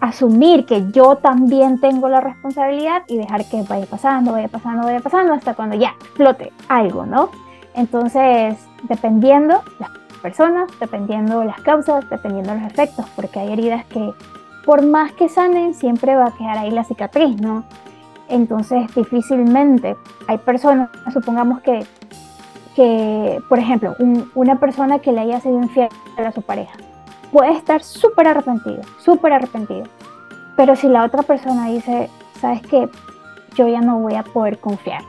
[0.00, 5.00] asumir que yo también tengo la responsabilidad y dejar que vaya pasando, vaya pasando, vaya
[5.00, 7.30] pasando hasta cuando ya flote algo, ¿no?
[7.74, 9.90] Entonces, dependiendo las
[10.22, 14.12] personas, dependiendo las causas, dependiendo los efectos, porque hay heridas que
[14.68, 17.64] por más que sanen, siempre va a quedar ahí la cicatriz, ¿no?
[18.28, 19.96] Entonces, difícilmente
[20.26, 21.86] hay personas, supongamos que,
[22.76, 23.96] que por ejemplo,
[24.34, 25.88] una persona que le haya sido infiel
[26.18, 26.76] a su pareja,
[27.32, 29.84] puede estar súper arrepentido, súper arrepentido.
[30.54, 32.90] Pero si la otra persona dice, ¿sabes qué?
[33.54, 35.00] Yo ya no voy a poder confiar.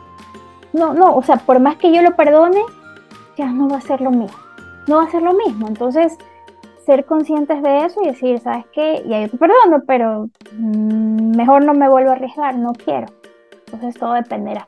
[0.71, 2.61] No, no, o sea, por más que yo lo perdone,
[3.35, 4.37] ya no va a ser lo mismo.
[4.87, 5.67] No va a ser lo mismo.
[5.67, 6.17] Entonces,
[6.89, 9.03] ser conscientes de eso y decir, ¿sabes qué?
[9.07, 13.05] Ya yo te perdono, pero mm, mejor no me vuelvo a arriesgar, no quiero.
[13.67, 14.67] Entonces todo dependerá.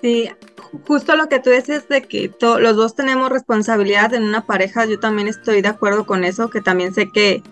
[0.00, 0.30] Sí,
[0.86, 4.98] justo lo que tú dices de que los dos tenemos responsabilidad en una pareja, yo
[4.98, 7.42] también estoy de acuerdo con eso, que también sé que,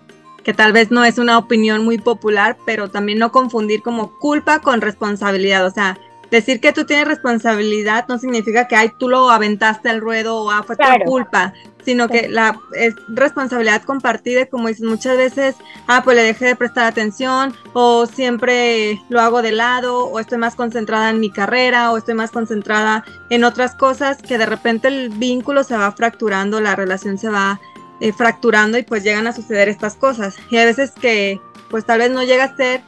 [0.43, 4.61] que tal vez no es una opinión muy popular, pero también no confundir como culpa
[4.61, 5.99] con responsabilidad, o sea,
[6.31, 10.49] decir que tú tienes responsabilidad no significa que ay, tú lo aventaste al ruedo o
[10.49, 11.53] ah, fue tu culpa,
[11.83, 15.55] sino que la es responsabilidad compartida, como dices muchas veces,
[15.87, 20.37] ah, pues le dejé de prestar atención, o siempre lo hago de lado, o estoy
[20.37, 24.87] más concentrada en mi carrera, o estoy más concentrada en otras cosas, que de repente
[24.87, 27.59] el vínculo se va fracturando, la relación se va
[27.99, 30.35] eh, fracturando y pues llegan a suceder estas cosas.
[30.49, 32.81] Y a veces que pues tal vez no llega a ser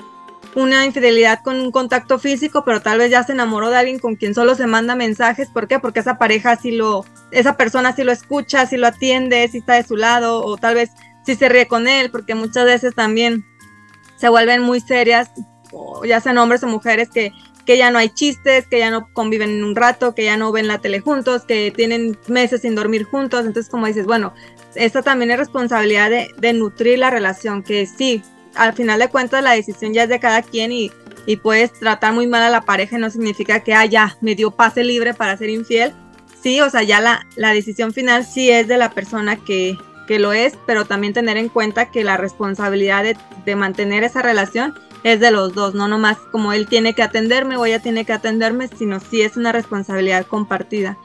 [0.55, 4.15] una infidelidad con un contacto físico, pero tal vez ya se enamoró de alguien con
[4.15, 5.49] quien solo se manda mensajes.
[5.49, 5.79] ¿Por qué?
[5.79, 9.75] Porque esa pareja sí lo, esa persona sí lo escucha, sí lo atiende, sí está
[9.75, 10.91] de su lado, o tal vez
[11.25, 13.45] sí se ríe con él, porque muchas veces también
[14.15, 15.31] se vuelven muy serias,
[16.05, 17.31] ya sean hombres o mujeres, que,
[17.65, 20.51] que ya no hay chistes, que ya no conviven en un rato, que ya no
[20.51, 23.45] ven la tele juntos, que tienen meses sin dormir juntos.
[23.45, 24.33] Entonces, como dices, bueno,
[24.75, 28.21] esta también es responsabilidad de, de nutrir la relación, que sí,
[28.55, 30.91] al final de cuentas la decisión ya es de cada quien y,
[31.41, 34.51] puedes tratar muy mal a la pareja y no significa que, ah, ya, me dio
[34.51, 35.93] pase libre para ser infiel.
[36.41, 40.19] Sí, o sea, ya la, la decisión final sí es de la persona que, que,
[40.19, 44.73] lo es, pero también tener en cuenta que la responsabilidad de, de mantener esa relación
[45.03, 48.13] es de los dos, no nomás como él tiene que atenderme o ella tiene que
[48.13, 50.97] atenderme, sino sí es una responsabilidad compartida.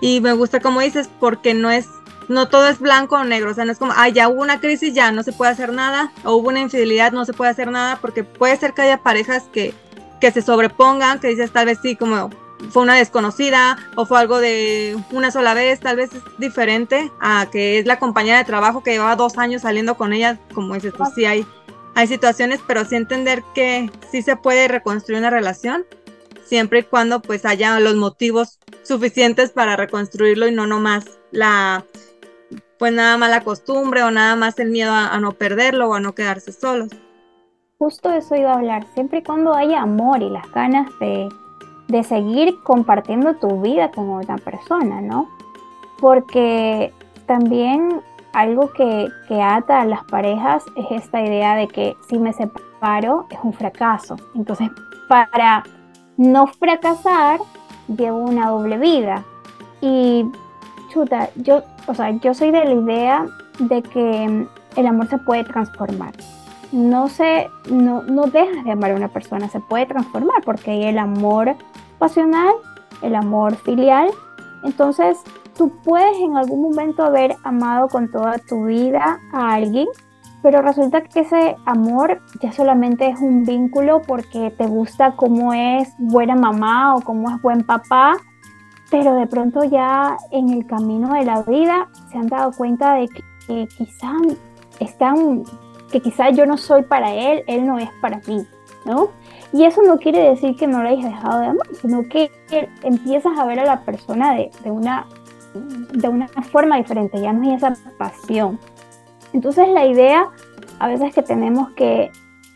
[0.00, 1.86] Y me gusta como dices, porque no es
[2.30, 4.60] no todo es blanco o negro, o sea, no es como, ah, ya hubo una
[4.60, 7.70] crisis, ya no se puede hacer nada, o hubo una infidelidad, no se puede hacer
[7.72, 9.74] nada, porque puede ser que haya parejas que,
[10.20, 12.30] que se sobrepongan, que dices tal vez sí, como
[12.70, 17.48] fue una desconocida o fue algo de una sola vez, tal vez es diferente a
[17.50, 20.94] que es la compañera de trabajo que llevaba dos años saliendo con ella, como dices,
[20.96, 21.44] pues sí hay,
[21.96, 25.84] hay situaciones, pero sí entender que sí se puede reconstruir una relación
[26.44, 31.84] siempre y cuando pues haya los motivos suficientes para reconstruirlo y no nomás la
[32.80, 36.00] pues nada más la costumbre o nada más el miedo a, no perderlo o a
[36.00, 36.88] no quedarse solos.
[37.78, 41.28] Justo eso iba a hablar, siempre y cuando haya amor y las ganas de,
[41.88, 45.28] de seguir compartiendo tu vida con otra persona, ¿no?
[46.00, 46.90] Porque
[47.26, 48.00] también
[48.32, 53.26] algo que, que, ata a las parejas es esta idea de que si me separo
[53.28, 54.16] es un fracaso.
[54.34, 54.70] Entonces,
[55.06, 55.64] para
[56.16, 57.40] no fracasar,
[57.94, 59.22] llevo una doble vida.
[59.82, 60.24] Y
[61.36, 63.26] yo o sea, yo soy de la idea
[63.58, 66.12] de que el amor se puede transformar.
[66.72, 70.84] No se, no, no dejas de amar a una persona, se puede transformar porque hay
[70.84, 71.56] el amor
[71.98, 72.52] pasional,
[73.02, 74.10] el amor filial.
[74.62, 75.18] Entonces,
[75.56, 79.88] tú puedes en algún momento haber amado con toda tu vida a alguien,
[80.42, 85.92] pero resulta que ese amor ya solamente es un vínculo porque te gusta cómo es
[85.98, 88.16] buena mamá o cómo es buen papá,
[88.90, 93.08] pero de pronto ya en el camino de la vida se han dado cuenta de
[93.08, 94.12] que, quizá
[94.78, 95.44] están,
[95.90, 98.46] que quizá yo no soy para él, él no es para mí,
[98.84, 99.08] ¿no?
[99.52, 102.30] Y eso no quiere decir que no lo hayas dejado de amar, sino que
[102.82, 105.06] empiezas a ver a la persona de, de una,
[105.92, 108.60] de una forma diferente, ya no hay esa pasión.
[109.32, 110.28] Entonces la idea
[110.78, 112.10] a veces que tenemos que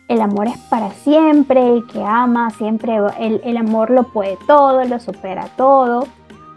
[0.08, 4.84] el amor es para siempre, el que ama siempre, el, el amor lo puede todo,
[4.84, 6.06] lo supera todo.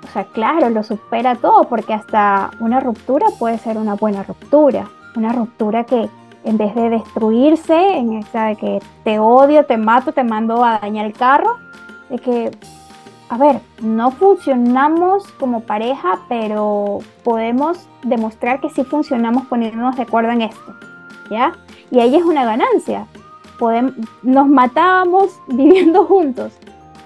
[0.07, 4.87] O sea, claro, lo supera todo porque hasta una ruptura puede ser una buena ruptura,
[5.15, 6.09] una ruptura que
[6.43, 10.79] en vez de destruirse, en esa de que te odio, te mato, te mando a
[10.79, 11.57] dañar el carro,
[12.09, 12.51] de que,
[13.27, 20.31] a ver, no funcionamos como pareja, pero podemos demostrar que sí funcionamos poniéndonos de acuerdo
[20.31, 20.73] en esto,
[21.29, 21.51] ¿ya?
[21.91, 23.07] Y ahí es una ganancia.
[23.59, 23.93] Podemos,
[24.23, 26.53] nos matábamos viviendo juntos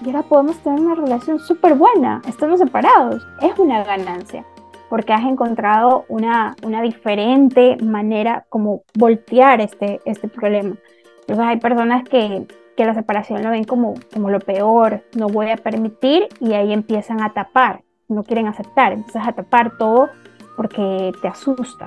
[0.05, 3.25] ahora podemos tener una relación súper buena, estamos separados.
[3.41, 4.45] Es una ganancia
[4.91, 10.75] porque has encontrado una, una diferente manera como voltear este, este problema.
[11.21, 12.45] Entonces hay personas que,
[12.75, 16.73] que la separación lo ven como, como lo peor, no voy a permitir y ahí
[16.73, 20.09] empiezan a tapar, no quieren aceptar, empiezas a tapar todo
[20.57, 21.85] porque te asusta.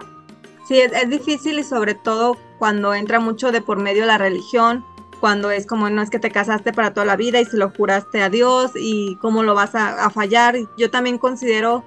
[0.67, 4.83] Sí, es, es, difícil y sobre todo cuando entra mucho de por medio la religión,
[5.21, 7.71] cuando es como no es que te casaste para toda la vida y se lo
[7.71, 10.57] juraste a Dios y cómo lo vas a, a fallar.
[10.79, 11.85] Yo también considero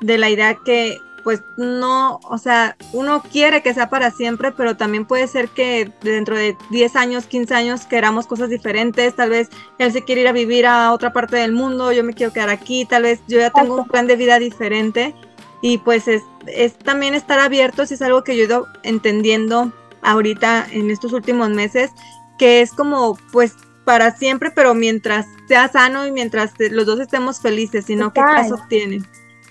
[0.00, 4.76] de la idea que pues no, o sea, uno quiere que sea para siempre, pero
[4.76, 9.48] también puede ser que dentro de 10 años, 15 años queramos cosas diferentes, tal vez
[9.78, 12.50] él se quiere ir a vivir a otra parte del mundo, yo me quiero quedar
[12.50, 15.14] aquí, tal vez yo ya tengo un plan de vida diferente
[15.60, 19.72] y pues es, es también estar abiertos y es algo que yo he ido entendiendo
[20.02, 21.92] ahorita en estos últimos meses,
[22.38, 23.54] que es como pues
[23.84, 28.58] para siempre, pero mientras sea sano y mientras los dos estemos felices, sino qué caso
[28.68, 29.02] tiene.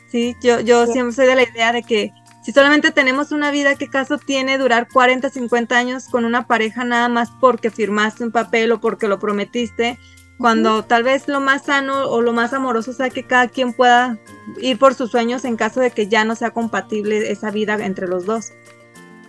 [0.07, 2.11] Sí, yo, yo siempre soy de la idea de que
[2.43, 6.83] si solamente tenemos una vida, ¿qué caso tiene durar 40, 50 años con una pareja
[6.83, 9.99] nada más porque firmaste un papel o porque lo prometiste?
[10.39, 14.17] Cuando tal vez lo más sano o lo más amoroso sea que cada quien pueda
[14.59, 18.07] ir por sus sueños en caso de que ya no sea compatible esa vida entre
[18.07, 18.53] los dos.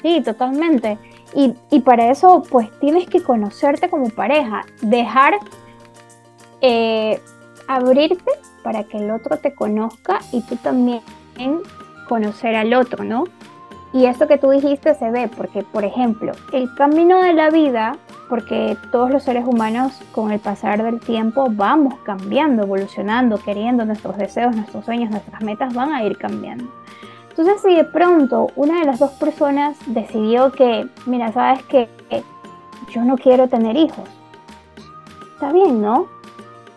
[0.00, 0.98] Sí, totalmente.
[1.34, 5.34] Y, para eso, pues tienes que conocerte como pareja, dejar
[6.60, 7.20] eh,
[7.66, 8.30] abrirte
[8.62, 11.00] para que el otro te conozca y tú también
[12.06, 13.24] conocer al otro, ¿no?
[13.94, 17.96] Y esto que tú dijiste se ve porque, por ejemplo, el camino de la vida,
[18.28, 24.16] porque todos los seres humanos con el pasar del tiempo vamos cambiando, evolucionando, queriendo nuestros
[24.16, 26.64] deseos, nuestros sueños, nuestras metas van a ir cambiando.
[27.32, 31.88] Entonces, si de pronto una de las dos personas decidió que, mira, sabes que
[32.90, 34.06] yo no quiero tener hijos,
[35.32, 36.08] está bien, ¿no?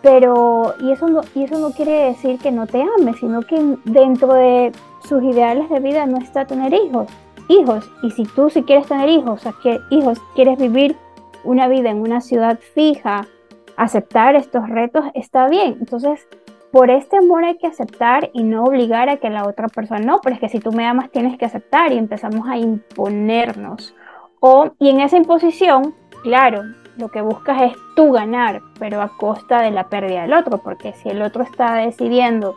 [0.02, 3.78] Pero, y eso, no, y eso no quiere decir que no te ame, sino que
[3.84, 4.72] dentro de
[5.06, 7.08] sus ideales de vida no está tener hijos.
[7.50, 10.96] Hijos, y si tú si quieres tener hijos, o sea, que hijos, quieres vivir
[11.44, 13.28] una vida en una ciudad fija,
[13.76, 15.76] aceptar estos retos, está bien.
[15.82, 16.26] Entonces,
[16.72, 20.20] por este amor hay que aceptar y no obligar a que la otra persona, no,
[20.22, 23.96] pero es que si tú me amas tienes que aceptar y empezamos a imponernos.
[24.40, 26.64] O, y en esa imposición, claro,
[26.98, 30.94] lo que buscas es tú ganar, pero a costa de la pérdida del otro, porque
[30.94, 32.56] si el otro está decidiendo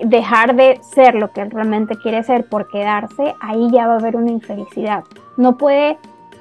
[0.00, 4.16] dejar de ser lo que realmente quiere ser por quedarse, ahí ya va a haber
[4.16, 5.04] una infelicidad.
[5.36, 5.98] No puede,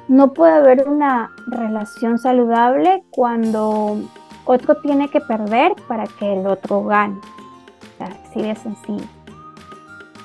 [0.08, 3.98] no puede haber una relación saludable cuando
[4.46, 7.20] otro tiene que perder para que el otro gane.
[8.00, 9.06] así de sencillo.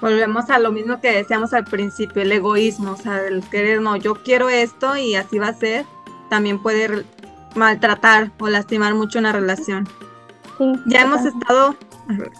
[0.01, 3.97] Volvemos a lo mismo que decíamos al principio, el egoísmo, o sea, el querer, no,
[3.97, 5.87] yo quiero esto y así va a ser,
[6.29, 7.05] también puede
[7.55, 9.89] maltratar o lastimar mucho una relación.
[10.87, 11.77] ya hemos estado,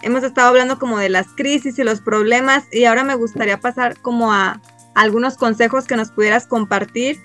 [0.03, 3.99] hemos estado hablando como de las crisis y los problemas y ahora me gustaría pasar
[3.99, 4.61] como a
[4.93, 7.19] algunos consejos que nos pudieras compartir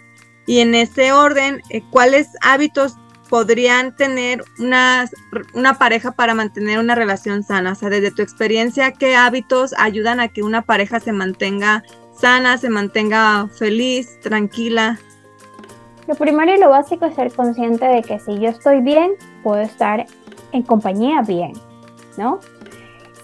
[0.46, 2.96] y en ese orden, eh, ¿cuáles hábitos
[3.30, 5.08] podrían tener una,
[5.54, 7.72] una pareja para mantener una relación sana?
[7.72, 12.58] O sea, desde tu experiencia, ¿qué hábitos ayudan a que una pareja se mantenga sana,
[12.58, 14.98] se mantenga feliz, tranquila?
[16.08, 19.12] Lo primero y lo básico es ser consciente de que si yo estoy bien,
[19.44, 20.04] puedo estar
[20.50, 21.52] en compañía bien,
[22.18, 22.40] ¿no?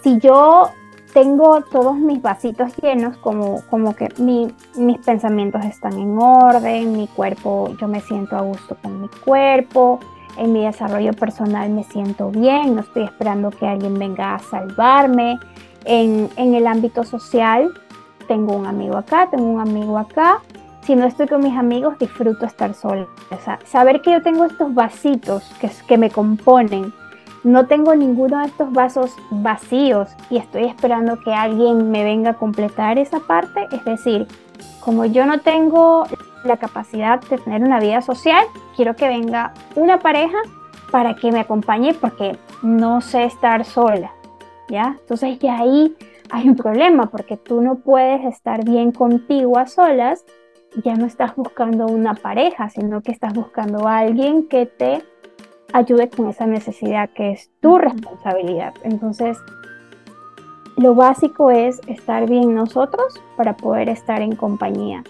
[0.04, 0.70] Si yo
[1.16, 7.74] tengo todos mis vasitos llenos, como, como que mis pensamientos están en orden, mi cuerpo,
[7.80, 9.98] yo me siento a gusto con mi cuerpo,
[10.36, 15.38] en mi desarrollo personal me siento bien, no estoy esperando que alguien venga a salvarme,
[15.86, 17.72] en, en el ámbito social,
[18.28, 20.42] tengo un amigo acá, tengo un amigo acá,
[20.82, 23.06] si no estoy con mis amigos, disfruto estar sola.
[23.64, 26.92] saber que yo tengo estos vasitos que, que me componen,
[27.47, 32.34] no tengo ninguno de estos vasos vacíos y estoy esperando que alguien me venga a
[32.34, 34.26] completar esa parte, es decir,
[34.80, 36.07] como yo no tengo
[36.42, 38.44] la capacidad de tener una vida social,
[38.74, 40.38] quiero que venga una pareja
[40.90, 44.11] para que me acompañe porque no sé estar sola,
[44.68, 44.97] ¿ya?
[44.99, 45.94] Entonces ya ahí
[46.30, 50.24] hay un problema porque tú no puedes estar bien contigo a solas
[50.84, 55.03] ya no estás buscando una pareja, sino que estás buscando a alguien que te
[55.72, 58.74] ayude con esa necesidad que es tu responsabilidad.
[58.82, 59.38] Entonces,
[60.76, 65.04] lo básico es estar bien nosotros para poder estar en compañía.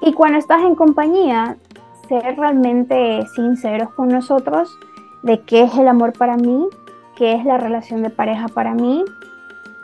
[0.00, 1.56] Y cuando estás en compañía,
[2.08, 4.78] ser realmente sinceros con nosotros
[5.22, 6.66] de qué es el amor para mí,
[7.16, 9.04] qué es la relación de pareja para mí,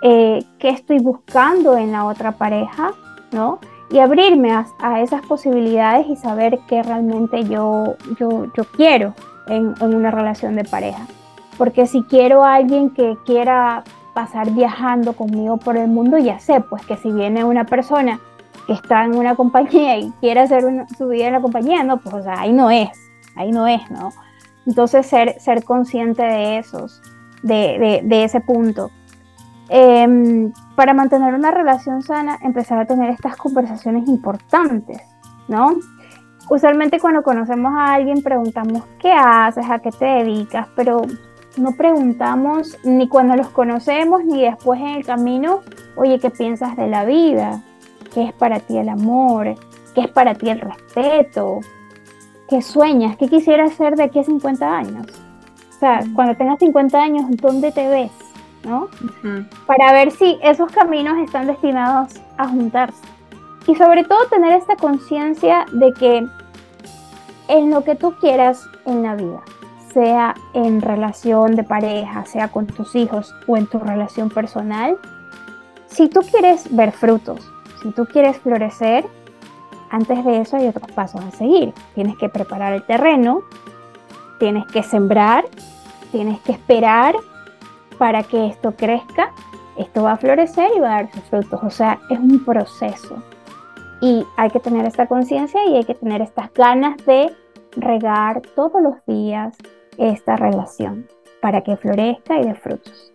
[0.02, 2.92] eh, qué estoy buscando en la otra pareja,
[3.32, 3.60] ¿no?
[3.90, 9.14] y abrirme a, esas posibilidades y saber qué realmente yo, yo, yo quiero
[9.48, 11.06] en, en, una relación de pareja.
[11.56, 13.82] Porque si quiero a alguien que quiera
[14.14, 18.20] pasar viajando conmigo por el mundo, ya sé, pues que si viene una persona
[18.66, 20.64] que está en una compañía y quiere hacer
[20.96, 22.90] su vida en la compañía, no, pues o sea, ahí no es,
[23.34, 24.10] ahí no es, ¿no?
[24.66, 27.00] Entonces ser, ser consciente de esos,
[27.42, 28.90] de, de, de ese punto.
[29.70, 35.00] Em, para mantener una relación sana, empezar a tener estas conversaciones importantes,
[35.46, 35.76] ¿no?
[36.50, 41.02] Usualmente cuando conocemos a alguien preguntamos qué haces, a qué te dedicas, pero
[41.56, 45.60] no preguntamos ni cuando los conocemos ni después en el camino,
[45.96, 47.62] oye, ¿qué piensas de la vida?
[48.14, 49.54] ¿Qué es para ti el amor?
[49.94, 51.60] ¿Qué es para ti el respeto?
[52.48, 53.16] ¿Qué sueñas?
[53.16, 55.06] ¿Qué quisieras ser de aquí a 50 años?
[55.70, 58.10] O sea, cuando tengas 50 años, ¿dónde te ves?
[58.64, 58.88] ¿no?
[59.66, 63.02] Para ver si esos caminos están destinados a juntarse.
[63.66, 66.26] Y sobre todo tener esta conciencia de que
[67.48, 69.42] en lo que tú quieras en la vida,
[69.92, 74.98] sea en relación de pareja, sea con tus hijos o en tu relación personal,
[75.86, 77.50] si tú quieres ver frutos,
[77.82, 79.04] si tú quieres florecer,
[79.90, 81.72] antes de eso hay otros pasos a seguir.
[81.94, 83.40] Tienes que preparar el terreno,
[84.38, 85.46] tienes que sembrar,
[86.12, 87.14] tienes que esperar
[87.96, 89.32] para que esto crezca,
[89.76, 91.60] esto va a florecer y va a dar sus frutos.
[91.62, 93.22] O sea, es un proceso.
[94.00, 97.34] Y hay que tener esta conciencia y hay que tener estas ganas de
[97.72, 99.56] regar todos los días
[99.96, 101.08] esta relación
[101.40, 103.12] para que florezca y dé frutos.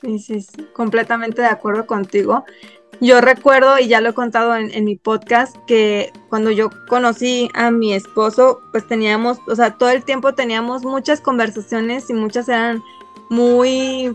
[0.00, 2.44] Sí, sí, completamente de acuerdo contigo.
[3.00, 7.70] Yo recuerdo, y ya lo he contado en, mi podcast, que cuando yo conocí a
[7.70, 12.82] mi esposo, pues teníamos, o sea, todo el tiempo teníamos muchas conversaciones y muchas eran
[13.30, 14.14] muy,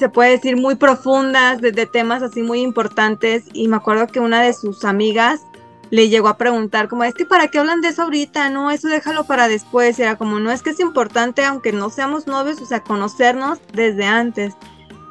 [0.00, 3.44] se puede decir, muy profundas, de, temas así muy importantes.
[3.52, 5.42] Y me acuerdo que una de sus amigas
[5.90, 8.88] le llegó a preguntar como, es que para qué hablan de eso ahorita, no, eso
[8.88, 9.98] déjalo para después.
[9.98, 13.58] Y era como, no, es que es importante, aunque no seamos novios, o sea, conocernos
[13.72, 14.54] desde antes.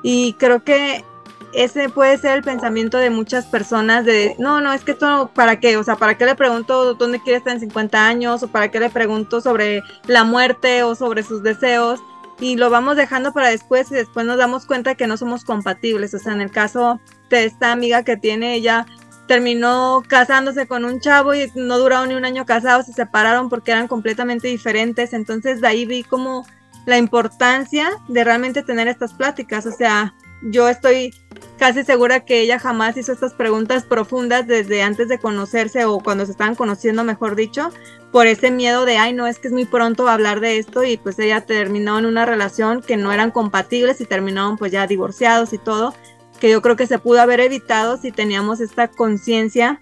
[0.04, 1.06] Y creo que
[1.54, 5.60] ese puede ser el pensamiento de muchas personas de, no, no, es que esto, ¿para
[5.60, 5.78] qué?
[5.78, 8.44] O sea, ¿para qué le pregunto dónde quiere estar en 50 años?
[8.44, 12.02] ¿O para qué le pregunto sobre la muerte o sobre sus deseos?
[12.40, 16.14] Y lo vamos dejando para después y después nos damos cuenta que no somos compatibles.
[16.14, 18.86] O sea, en el caso de esta amiga que tiene, ella
[19.28, 23.72] terminó casándose con un chavo y no duraron ni un año casados, se separaron porque
[23.72, 25.14] eran completamente diferentes.
[25.14, 26.46] Entonces de ahí vi como
[26.86, 29.66] la importancia de realmente tener estas pláticas.
[29.66, 31.14] O sea, yo estoy
[31.58, 36.26] casi segura que ella jamás hizo estas preguntas profundas desde antes de conocerse o cuando
[36.26, 37.72] se estaban conociendo, mejor dicho,
[38.12, 40.98] por ese miedo de, ay, no, es que es muy pronto hablar de esto y
[40.98, 45.54] pues ella terminó en una relación que no eran compatibles y terminaron pues ya divorciados
[45.54, 45.94] y todo,
[46.40, 49.82] que yo creo que se pudo haber evitado si teníamos esta conciencia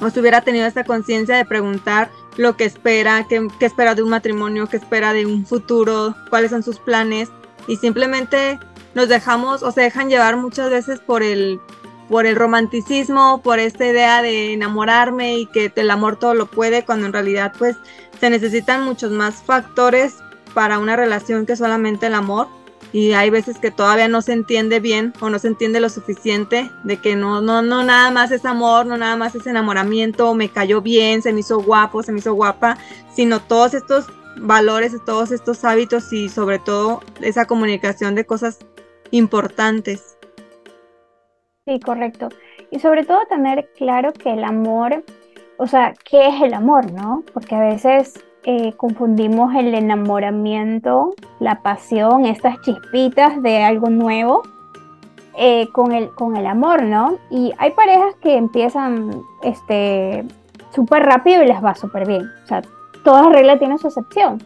[0.00, 4.02] o si hubiera tenido esta conciencia de preguntar lo que espera, qué, qué espera de
[4.02, 7.28] un matrimonio, qué espera de un futuro, cuáles son sus planes
[7.68, 8.58] y simplemente
[8.94, 11.60] nos dejamos o se dejan llevar muchas veces por el
[12.08, 16.84] por el romanticismo, por esta idea de enamorarme y que el amor todo lo puede,
[16.84, 17.76] cuando en realidad pues
[18.20, 20.16] se necesitan muchos más factores
[20.52, 22.48] para una relación que solamente el amor.
[22.92, 26.70] Y hay veces que todavía no se entiende bien o no se entiende lo suficiente
[26.84, 30.48] de que no, no, no nada más es amor, no nada más es enamoramiento, me
[30.48, 32.78] cayó bien, se me hizo guapo, se me hizo guapa,
[33.12, 38.58] sino todos estos valores, todos estos hábitos y sobre todo esa comunicación de cosas
[39.14, 40.18] importantes.
[41.66, 42.28] Sí, correcto.
[42.70, 45.04] Y sobre todo tener claro que el amor,
[45.56, 47.22] o sea, ¿qué es el amor, no?
[47.32, 54.42] Porque a veces eh, confundimos el enamoramiento, la pasión, estas chispitas de algo nuevo,
[55.38, 57.18] eh, con, el, con el amor, ¿no?
[57.30, 60.24] Y hay parejas que empiezan este
[60.70, 62.28] súper rápido y les va súper bien.
[62.44, 62.62] O sea,
[63.04, 64.42] toda regla tiene su excepción.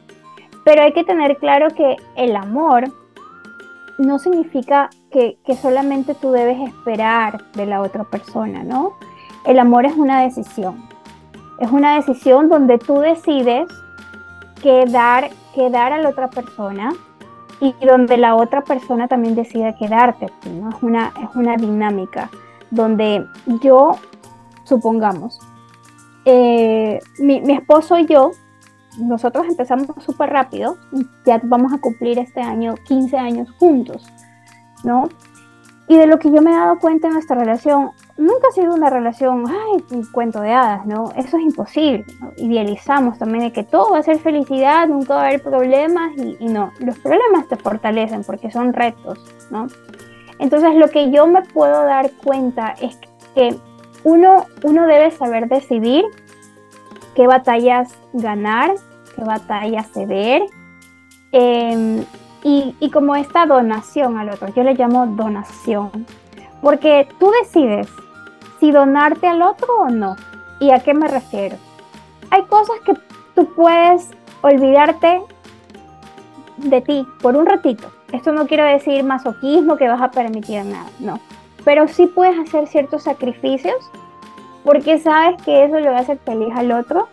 [0.65, 2.93] Pero hay que tener claro que el amor
[3.99, 8.95] no significa que, que solamente tú debes esperar de la otra persona, ¿no?
[9.45, 10.89] El amor es una decisión.
[11.59, 13.69] Es una decisión donde tú decides
[14.63, 16.93] quedar, quedar a la otra persona
[17.61, 20.71] y donde la otra persona también decide quedarte ¿no?
[20.71, 22.31] Es una, es una dinámica
[22.71, 23.27] donde
[23.63, 23.97] yo,
[24.65, 25.41] supongamos,
[26.25, 28.33] eh, mi, mi, esposo y yo,
[28.99, 30.77] nosotros empezamos súper rápido,
[31.25, 34.07] ya vamos a cumplir este año 15 años juntos,
[34.85, 35.09] ¿no?
[35.91, 38.75] Y de lo que yo me he dado cuenta en nuestra relación, nunca ha sido
[38.75, 41.11] una relación, ay, un cuento de hadas, ¿no?
[41.17, 42.05] Eso es imposible.
[42.37, 46.45] Idealizamos también de que todo va a ser felicidad, nunca va a haber problemas y,
[46.45, 49.19] no, los problemas te fortalecen porque son retos,
[49.51, 49.69] ¿no?
[50.39, 52.99] Entonces lo que yo me puedo dar cuenta es
[53.35, 53.57] que
[54.05, 56.05] uno, uno debe saber decidir
[57.15, 58.73] qué batallas ganar,
[59.19, 60.43] qué batallas ceder.
[61.33, 62.05] Em,
[62.45, 65.91] y, y como esta donación al otro, yo le llamo donación,
[66.63, 67.89] porque tú decides
[68.61, 70.17] si donarte al otro o no.
[70.61, 71.57] ¿Y a qué me refiero?
[72.31, 72.95] Hay cosas que
[73.35, 74.11] tú puedes
[74.43, 75.21] olvidarte
[76.57, 77.91] de ti por un ratito.
[78.13, 81.21] Esto no quiero decir masoquismo que vas a permitir nada, no.
[81.65, 83.77] Pero sí puedes hacer ciertos sacrificios
[84.65, 87.09] porque sabes que eso le va a hacer feliz al otro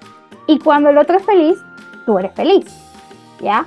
[0.47, 1.57] y cuando el otro es feliz,
[2.05, 2.65] tú eres feliz,
[3.41, 3.65] ¿ya?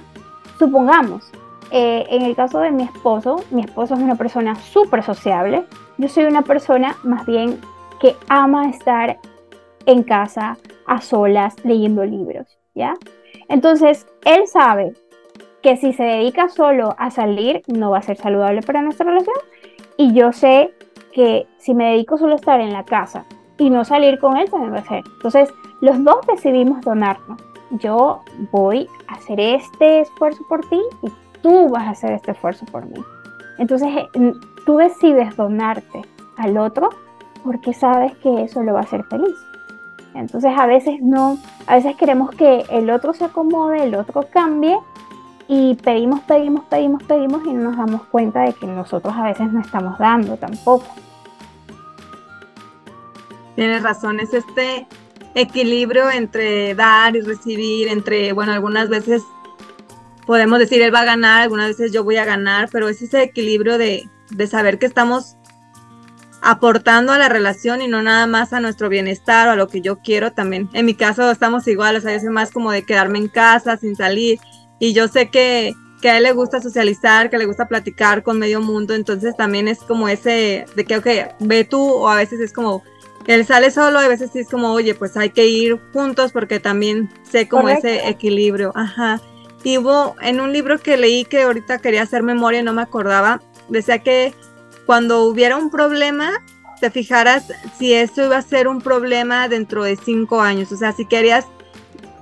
[0.59, 1.31] Supongamos,
[1.71, 5.65] eh, en el caso de mi esposo, mi esposo es una persona súper sociable,
[5.99, 7.61] yo soy una persona más bien
[8.01, 9.19] que ama estar
[9.87, 12.95] en casa a solas leyendo libros, ¿ya?
[13.49, 14.95] Entonces, él sabe
[15.63, 19.37] que si se dedica solo a salir, no va a ser saludable para nuestra relación.
[19.97, 20.73] Y yo sé
[21.13, 23.25] que si me dedico solo a estar en la casa
[23.59, 25.03] y no salir con él, también va a ser.
[25.17, 27.41] Entonces, los dos decidimos donarnos.
[27.71, 31.11] Yo voy a hacer este esfuerzo por ti y
[31.43, 33.03] tú vas a hacer este esfuerzo por mí.
[33.59, 34.33] Entonces, eh,
[34.65, 36.03] tú decides donarte
[36.37, 36.91] al otro
[37.45, 39.37] porque sabes que eso lo va a hacer feliz.
[40.15, 44.79] Entonces, a veces no, a veces queremos que el otro se acomode, el otro cambie
[45.47, 49.53] y pedimos, pedimos, pedimos, pedimos y no nos damos cuenta de que nosotros a veces
[49.53, 50.87] no estamos dando tampoco.
[53.55, 54.87] Tienes razón, es este
[55.39, 59.23] equilibrio entre dar y recibir, entre, bueno, algunas veces
[60.27, 63.23] podemos decir él va a ganar, algunas veces yo voy a ganar, pero es ese
[63.23, 65.37] equilibrio de, de saber que estamos
[66.41, 69.81] aportando a la relación y no nada más a nuestro bienestar o a lo que
[69.81, 70.69] yo quiero también.
[70.73, 74.39] En mi caso estamos iguales, a veces más como de quedarme en casa sin salir
[74.79, 78.39] y yo sé que, que a él le gusta socializar, que le gusta platicar con
[78.39, 81.07] medio mundo, entonces también es como ese de que, ok,
[81.41, 82.83] ve tú o a veces es como,
[83.29, 86.61] él sale solo, a veces sí es como, oye, pues hay que ir juntos porque
[86.61, 89.21] también sé como ese equilibrio, ajá.
[89.63, 93.43] Y hubo en un libro que leí que ahorita quería hacer memoria, no me acordaba,
[93.69, 94.33] decía que
[94.87, 96.43] cuando hubiera un problema,
[96.81, 100.73] te fijaras si eso iba a ser un problema dentro de cinco años.
[100.73, 101.45] O sea, si querías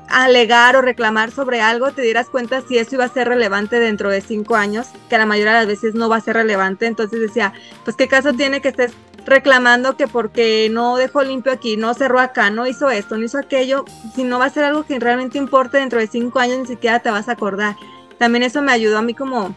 [0.09, 4.11] alegar o reclamar sobre algo, te dieras cuenta si eso iba a ser relevante dentro
[4.11, 6.87] de cinco años, que la mayoría de las veces no va a ser relevante.
[6.87, 7.53] Entonces decía,
[7.85, 8.93] pues qué caso tiene que estés
[9.27, 13.39] reclamando que porque no dejó limpio aquí, no cerró acá, no hizo esto, no hizo
[13.39, 13.85] aquello,
[14.15, 17.01] si no va a ser algo que realmente importe dentro de cinco años, ni siquiera
[17.01, 17.77] te vas a acordar.
[18.19, 19.55] También eso me ayudó a mí como,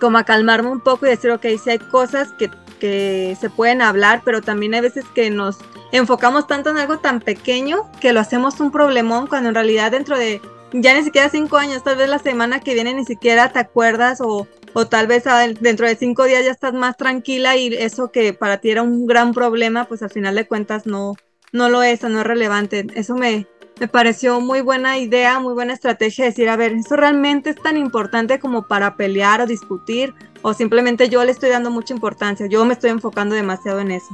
[0.00, 2.50] como a calmarme un poco y decir, ok, si hay cosas que,
[2.80, 5.58] que se pueden hablar, pero también hay veces que nos
[5.92, 10.18] enfocamos tanto en algo tan pequeño que lo hacemos un problemón cuando en realidad dentro
[10.18, 10.40] de
[10.72, 14.20] ya ni siquiera cinco años, tal vez la semana que viene ni siquiera te acuerdas
[14.20, 15.24] o o tal vez
[15.60, 19.06] dentro de cinco días ya estás más tranquila y eso que para ti era un
[19.06, 21.14] gran problema, pues al final de cuentas no,
[21.52, 22.86] no lo es, no es relevante.
[22.94, 23.46] Eso me,
[23.80, 27.76] me pareció muy buena idea, muy buena estrategia decir, a ver, ¿eso realmente es tan
[27.76, 30.14] importante como para pelear o discutir?
[30.42, 34.08] O simplemente yo le estoy dando mucha importancia, yo me estoy enfocando demasiado en eso.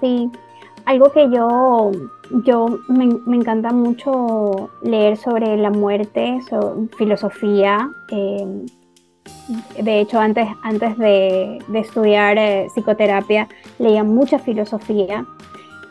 [0.00, 0.30] Sí,
[0.84, 1.92] algo que yo,
[2.44, 6.40] yo me, encanta mucho leer sobre la muerte,
[6.96, 7.88] filosofía.
[8.10, 8.66] Eh,
[9.80, 13.48] de hecho, antes, antes de, estudiar eh, psicoterapia,
[13.78, 15.24] leía mucha filosofía.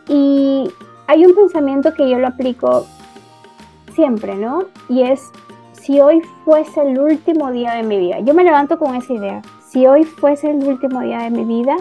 [0.08, 0.70] Y
[1.08, 2.86] hay un pensamiento que yo lo aplico
[3.94, 4.66] siempre, ¿no?
[4.90, 5.32] Y es,
[5.82, 9.42] si hoy fuese el último día de mi vida, yo me levanto con esa idea,
[9.70, 11.76] si hoy fuese el último día de mi vida,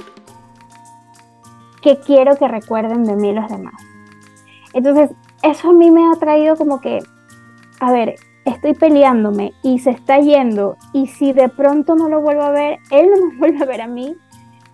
[1.83, 3.75] que quiero que recuerden de mí los demás.
[4.73, 5.11] Entonces,
[5.43, 7.01] eso a mí me ha traído como que,
[7.81, 12.43] a ver, estoy peleándome y se está yendo y si de pronto no lo vuelvo
[12.43, 14.17] a ver, él no me vuelve a ver a mí,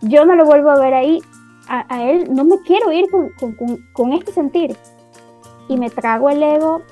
[0.03, 1.23] yo no lo vuelvo a ver ahí,
[1.69, 4.77] a, él no me quiero ir con, este sentir.
[5.69, 6.83] Y me trago el ego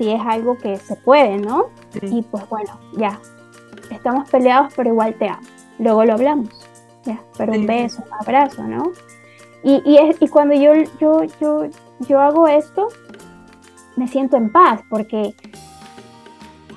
[0.00, 1.66] si es algo que se puede, ¿no?
[2.00, 3.20] Y pues bueno, ya,
[3.90, 5.42] estamos peleados, pero igual te amo.
[5.78, 6.48] Luego lo hablamos,
[7.04, 8.92] ya, pero un beso, un abrazo, ¿no?
[9.62, 11.66] Y, y, es, y cuando yo, yo, yo,
[12.08, 12.88] yo hago esto,
[13.96, 15.34] me siento en paz, porque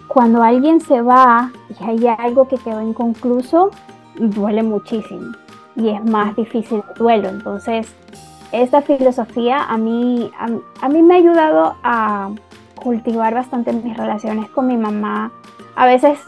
[0.10, 3.72] cuando alguien se va y hay algo que quedó inconcluso,
[4.16, 5.32] duele muchísimo
[5.78, 7.30] y es más difícil el duelo.
[7.30, 7.88] Entonces,
[8.52, 10.30] esta filosofía a mí,
[10.82, 12.30] a, mí me ha ayudado a
[12.84, 15.32] cultivar bastante mis relaciones con mi mamá.
[15.76, 16.20] A veces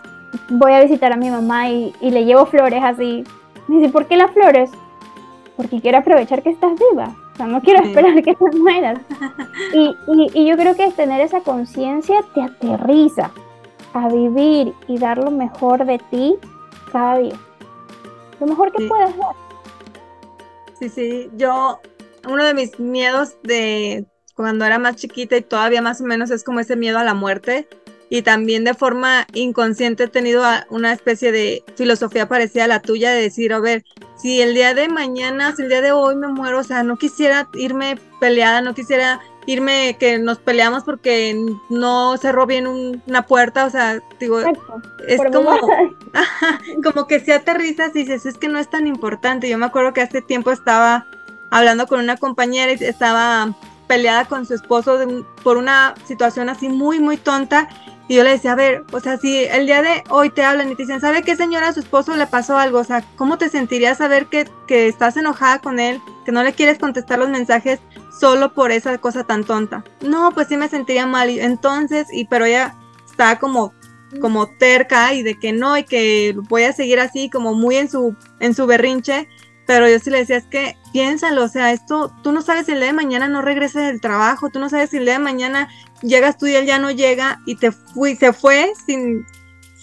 [0.49, 3.23] voy a visitar a mi mamá y, le llevo flores así.
[3.67, 4.71] Me dice, ¿por qué las flores?
[5.57, 7.15] Porque quiero aprovechar que estás viva.
[7.33, 8.99] O sea, no quiero esperar que te mueras.
[9.73, 9.93] Y,
[10.33, 13.31] y yo creo que tener esa conciencia te aterriza
[13.93, 16.35] a vivir y dar lo mejor de ti
[16.91, 17.35] cada día.
[18.39, 19.35] Lo mejor que puedas dar.
[20.79, 21.79] Sí, sí, yo,
[22.27, 26.43] uno de mis miedos de cuando era más chiquita y todavía más o menos es
[26.43, 27.67] como ese miedo a la muerte.
[28.07, 33.11] Y también de forma inconsciente he tenido una especie de filosofía parecida a la tuya
[33.11, 33.83] de decir, a ver,
[34.15, 36.97] si el día de mañana, si el día de hoy me muero, o sea, no
[36.97, 41.35] quisiera irme peleada, no quisiera irme que nos peleamos porque
[41.69, 44.39] no cerró bien una puerta, o sea, digo,
[45.07, 45.57] es como,
[46.83, 49.49] como que si aterrizas y dices, es que no es tan importante.
[49.49, 51.07] Yo me acuerdo que hace tiempo estaba
[51.49, 53.55] hablando con una compañera y estaba
[53.87, 54.97] peleada con su esposo
[55.43, 57.67] por una situación así muy, muy tonta.
[58.07, 60.71] Y yo le decía, a ver, o sea, si el día de hoy te hablan
[60.71, 62.79] y te dicen, ¿sabe qué señora a su esposo le pasó algo?
[62.79, 66.53] O sea, ¿cómo te sentirías saber que, que estás enojada con él, que no le
[66.53, 67.79] quieres contestar los mensajes
[68.19, 69.83] solo por esa cosa tan tonta.
[70.01, 71.29] No, pues sí me sentiría mal.
[71.29, 72.75] entonces, y pero ella
[73.05, 73.73] está como
[74.21, 77.89] como terca y de que no y que voy a seguir así como muy en
[77.89, 79.27] su en su berrinche,
[79.65, 82.73] pero yo sí le decía, es que piénsalo, o sea, esto tú no sabes si
[82.73, 85.19] el día de mañana no regreses del trabajo, tú no sabes si el día de
[85.19, 85.69] mañana
[86.01, 89.25] llegas tú y él ya no llega y te fui, se fue sin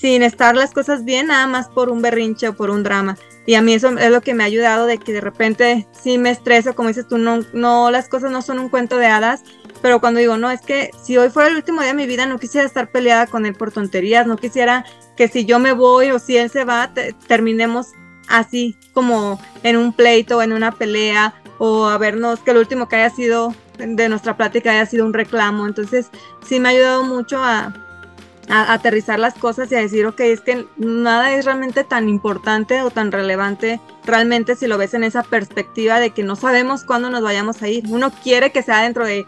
[0.02, 3.16] sin estar las cosas bien nada más por un berrinche o por un drama.
[3.46, 6.18] Y a mí eso es lo que me ha ayudado de que de repente sí
[6.18, 9.44] me estreso, como dices tú, no, no, las cosas no son un cuento de hadas,
[9.80, 12.26] pero cuando digo, no, es que si hoy fuera el último día de mi vida,
[12.26, 14.84] no quisiera estar peleada con él por tonterías, no quisiera
[15.16, 16.92] que si yo me voy o si él se va,
[17.28, 17.92] terminemos
[18.28, 22.88] así como en un pleito o en una pelea o a vernos que lo último
[22.88, 25.66] que haya sido de nuestra plática haya sido un reclamo.
[25.66, 26.10] Entonces
[26.46, 27.72] sí me ha ayudado mucho a,
[28.48, 32.82] a aterrizar las cosas y a decir, ok, es que nada es realmente tan importante
[32.82, 37.10] o tan relevante realmente si lo ves en esa perspectiva de que no sabemos cuándo
[37.10, 37.84] nos vayamos a ir.
[37.88, 39.26] Uno quiere que sea dentro de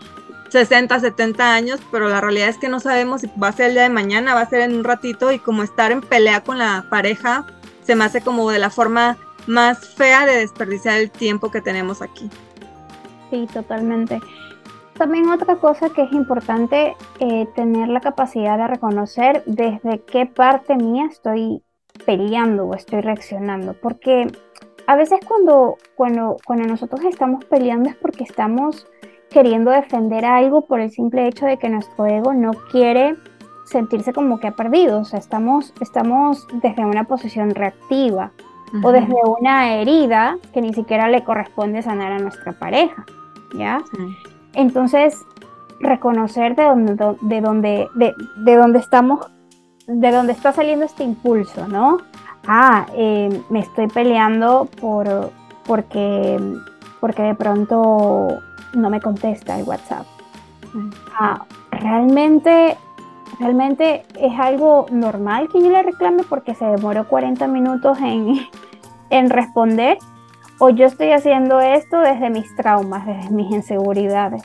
[0.51, 3.75] 60, 70 años, pero la realidad es que no sabemos si va a ser el
[3.75, 6.59] día de mañana, va a ser en un ratito y como estar en pelea con
[6.59, 7.47] la pareja
[7.85, 9.17] se me hace como de la forma
[9.47, 12.31] más fea de desperdiciar el tiempo que tenemos aquí.
[13.31, 14.21] Sí, totalmente.
[14.95, 20.77] También otra cosa que es importante eh, tener la capacidad de reconocer desde qué parte
[20.77, 21.63] mía estoy
[22.07, 24.29] peleando o estoy reaccionando, porque
[24.87, 28.87] a veces cuando, cuando, cuando nosotros estamos peleando es porque estamos
[29.31, 33.17] queriendo defender algo por el simple hecho de que nuestro ego no quiere
[33.65, 38.33] sentirse como que ha perdido, o sea, estamos, estamos desde una posición reactiva
[38.83, 43.05] o desde una herida que ni siquiera le corresponde sanar a nuestra pareja,
[43.57, 43.81] ¿ya?
[44.53, 45.25] Entonces,
[45.81, 49.27] reconocer de dónde, de dónde, de, dónde estamos,
[49.87, 51.99] de dónde está saliendo este impulso, ¿no?
[52.47, 55.31] Ah, eh, me estoy peleando por,
[55.67, 56.39] porque,
[57.01, 58.41] porque de pronto
[58.75, 60.07] no me contesta el WhatsApp.
[61.19, 62.77] Ah, realmente,
[63.39, 68.41] realmente es algo normal que yo le reclame porque se demoró 40 minutos en,
[69.11, 69.99] en responder
[70.59, 74.43] o yo estoy haciendo esto desde mis traumas, desde mis inseguridades.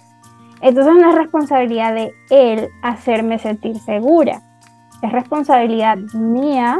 [0.62, 4.42] Entonces no es responsabilidad de él hacerme sentir segura.
[5.02, 6.80] Es responsabilidad mía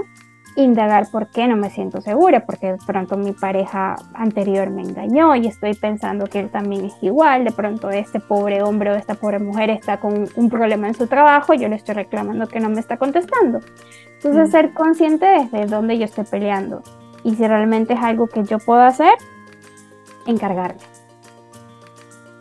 [0.64, 5.36] indagar por qué no me siento segura, porque de pronto mi pareja anterior me engañó
[5.36, 9.16] y estoy pensando que él también es igual, de pronto este pobre hombre o esta
[9.16, 12.70] pobre mujer está con un problema en su trabajo, yo le estoy reclamando que no
[12.70, 13.60] me está contestando.
[14.16, 14.52] Entonces mm.
[14.52, 16.84] ser consciente desde dónde yo estoy peleando
[17.24, 19.14] y si realmente es algo que yo puedo hacer,
[20.26, 20.82] encargarme.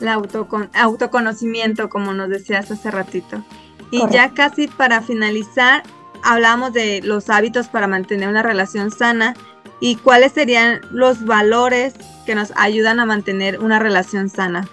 [0.00, 3.42] El autoconocimiento, como nos decías hace ratito.
[3.90, 5.82] Y ya casi para finalizar,
[6.22, 9.34] hablamos de los hábitos para mantener una relación sana
[9.80, 11.94] y cuáles serían los valores
[12.26, 14.68] que nos ayudan a mantener una relación sana.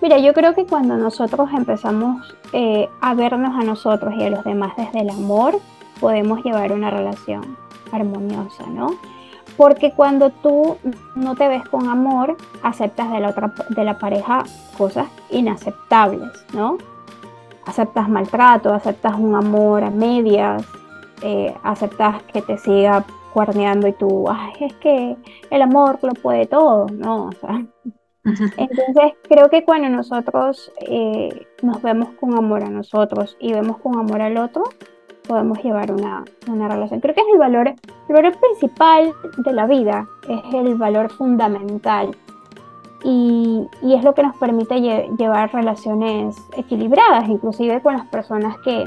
[0.00, 4.44] Mira, yo creo que cuando nosotros empezamos eh, a vernos a nosotros y a los
[4.44, 5.60] demás desde el amor,
[6.00, 7.56] podemos llevar una relación
[7.92, 8.94] armoniosa, ¿no?
[9.56, 10.78] Porque cuando tú
[11.14, 14.44] no te ves con amor, aceptas de la otra de la pareja
[14.78, 16.78] cosas inaceptables, ¿no?
[17.70, 20.66] Aceptas maltrato, aceptas un amor a medias,
[21.22, 25.16] eh, aceptas que te siga cuarneando y tú, ay, es que
[25.50, 27.26] el amor lo puede todo, ¿no?
[27.26, 27.64] O sea,
[28.24, 33.96] entonces creo que cuando nosotros eh, nos vemos con amor a nosotros y vemos con
[33.96, 34.64] amor al otro,
[35.28, 36.98] podemos llevar una, una, relación.
[36.98, 39.12] Creo que es el valor, el valor principal
[39.44, 42.16] de la vida, es el valor fundamental.
[43.02, 48.84] Y, es lo que nos permite llevar relaciones equilibradas, inclusive con las personas que,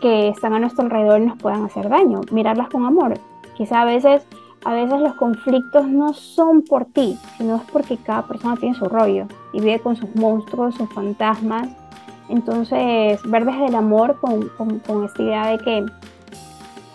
[0.00, 2.20] que están a nuestro alrededor y nos puedan hacer daño.
[2.30, 3.14] Mirarlas con amor.
[3.56, 4.26] Quizá a veces
[4.64, 8.86] a veces los conflictos no son por ti, sino es porque cada persona tiene su
[8.86, 11.68] rollo y vive con sus monstruos, sus fantasmas.
[12.30, 15.86] Entonces, ver desde el amor con, con, esta idea de que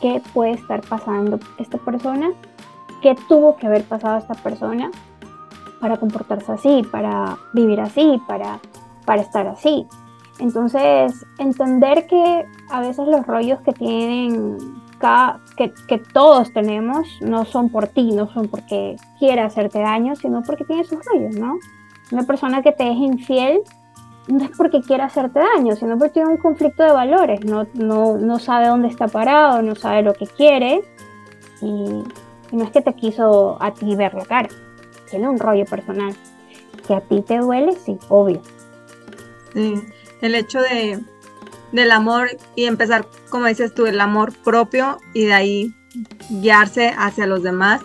[0.01, 2.31] qué puede estar pasando esta persona,
[3.03, 4.89] qué tuvo que haber pasado esta persona
[5.79, 8.59] para comportarse así, para vivir así, para,
[9.05, 9.85] para estar así.
[10.39, 14.57] Entonces, entender que a veces los rollos que tienen
[15.57, 20.41] que, que, todos tenemos no son por ti, no son porque quiera hacerte daño, sino
[20.43, 21.57] porque tiene sus rollos, ¿no?
[22.11, 23.61] Una persona que te es infiel
[24.27, 28.17] no es porque quiera hacerte daño, sino porque tiene un conflicto de valores, no, no,
[28.17, 30.81] no sabe dónde está parado, no sabe lo que quiere
[31.61, 32.03] y,
[32.51, 34.49] no es que te quiso a ti ver la cara,
[35.09, 36.15] tiene un rollo personal.
[36.87, 38.41] Que a ti te duele, sí, obvio.
[39.53, 39.75] Sí,
[40.21, 40.99] el hecho de,
[41.71, 45.75] del amor y empezar, como dices tú, el amor propio y de ahí
[46.29, 47.81] guiarse hacia los demás.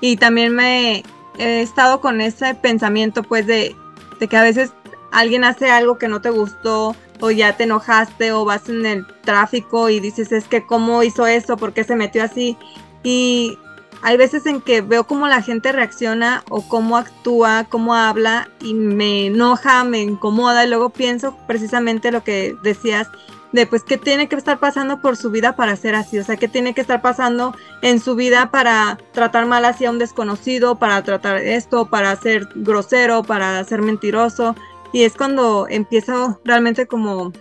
[0.00, 1.02] Y también me
[1.38, 3.74] he estado con ese pensamiento pues de,
[4.18, 4.72] de que a veces
[5.12, 9.06] alguien hace algo que no te gustó o ya te enojaste o vas en el
[9.22, 12.56] tráfico y dices es que cómo hizo eso, por qué se metió así.
[13.04, 13.58] Y
[14.02, 18.74] hay veces en que veo cómo la gente reacciona o cómo actúa, cómo habla y
[18.74, 20.64] me enoja, me incomoda.
[20.64, 23.08] Y luego pienso precisamente lo que decías
[23.52, 26.36] de pues qué tiene que estar pasando por su vida para ser así, o sea,
[26.36, 31.02] qué tiene que estar pasando en su vida para tratar mal hacia un desconocido, para
[31.02, 34.56] tratar esto, para ser grosero, para ser mentiroso
[34.92, 37.32] y es cuando empiezo realmente como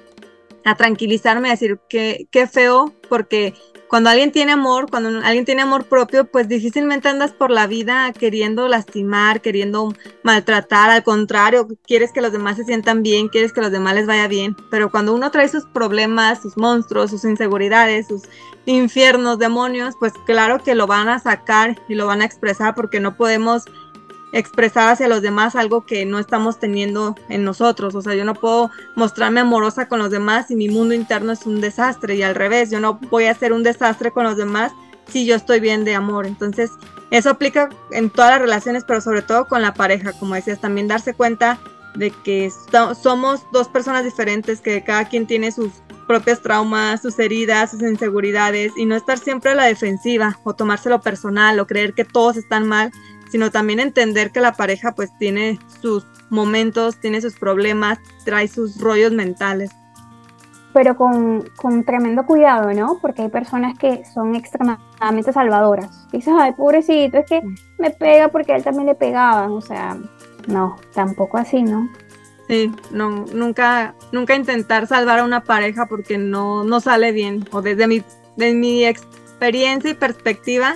[0.65, 3.53] a tranquilizarme, a decir que qué feo porque
[3.91, 8.13] cuando alguien tiene amor, cuando alguien tiene amor propio, pues difícilmente andas por la vida
[8.13, 13.59] queriendo lastimar, queriendo maltratar, al contrario, quieres que los demás se sientan bien, quieres que
[13.59, 18.07] los demás les vaya bien, pero cuando uno trae sus problemas, sus monstruos, sus inseguridades,
[18.07, 18.21] sus
[18.65, 23.01] infiernos, demonios, pues claro que lo van a sacar y lo van a expresar porque
[23.01, 23.65] no podemos
[24.33, 27.95] expresar hacia los demás algo que no estamos teniendo en nosotros.
[27.95, 31.45] O sea, yo no puedo mostrarme amorosa con los demás si mi mundo interno es
[31.45, 34.71] un desastre y al revés, yo no voy a ser un desastre con los demás
[35.07, 36.25] si yo estoy bien de amor.
[36.25, 36.71] Entonces,
[37.09, 40.87] eso aplica en todas las relaciones, pero sobre todo con la pareja, como decías, también
[40.87, 41.59] darse cuenta
[41.95, 42.49] de que
[43.01, 45.71] somos dos personas diferentes, que cada quien tiene sus
[46.07, 51.01] propios traumas, sus heridas, sus inseguridades y no estar siempre a la defensiva o tomárselo
[51.01, 52.91] personal o creer que todos están mal,
[53.31, 58.79] sino también entender que la pareja pues tiene sus momentos, tiene sus problemas, trae sus
[58.79, 59.71] rollos mentales.
[60.73, 62.97] Pero con, con tremendo cuidado, ¿no?
[63.01, 66.09] Porque hay personas que son extremadamente salvadoras.
[66.11, 67.41] Dices, ay, pobrecito, es que
[67.77, 69.51] me pega porque a él también le pegaban.
[69.51, 69.97] O sea,
[70.47, 71.89] no, tampoco así, ¿no?
[72.47, 77.45] Sí, no, nunca, nunca intentar salvar a una pareja porque no, no sale bien.
[77.51, 78.01] O desde mi,
[78.37, 80.75] desde mi experiencia y perspectiva,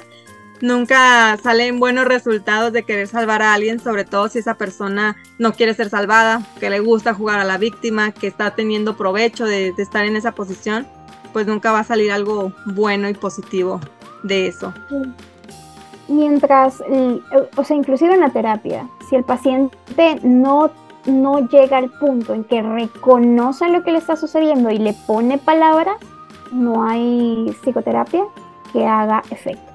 [0.62, 5.54] nunca salen buenos resultados de querer salvar a alguien, sobre todo si esa persona no
[5.54, 9.74] quiere ser salvada, que le gusta jugar a la víctima, que está teniendo provecho de,
[9.78, 10.88] estar en esa posición,
[11.34, 13.80] pues nunca va a salir algo bueno y positivo
[14.24, 14.74] de eso.
[16.08, 16.82] Mientras,
[17.56, 20.72] o sea, inclusive en la terapia, si el paciente no,
[21.06, 25.38] no llega al punto en que reconoce lo que le está sucediendo y le pone
[25.38, 25.98] palabras,
[26.52, 28.24] no hay psicoterapia
[28.72, 29.75] que haga efecto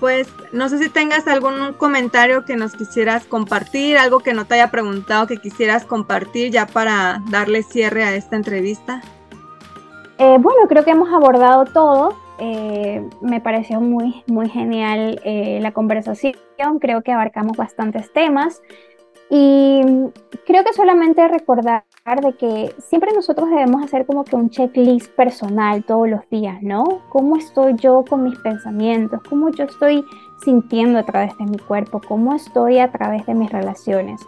[0.00, 4.54] pues no sé si tengas algún comentario que nos quisieras compartir, algo que no te
[4.54, 9.02] haya preguntado que quisieras compartir ya para darle cierre a esta entrevista.
[10.18, 12.16] Eh, bueno, creo que hemos abordado todo.
[12.38, 16.34] Eh, me pareció muy, muy genial eh, la conversación.
[16.80, 18.62] Creo que abarcamos bastantes temas.
[19.28, 19.82] Y
[20.44, 25.84] creo que solamente recordar de que siempre nosotros debemos hacer como que un checklist personal
[25.84, 27.02] todos los días, ¿no?
[27.10, 29.20] ¿Cómo estoy yo con mis pensamientos?
[29.28, 30.04] ¿Cómo yo estoy
[30.42, 32.00] sintiendo a través de mi cuerpo?
[32.06, 34.20] ¿Cómo estoy a través de mis relaciones?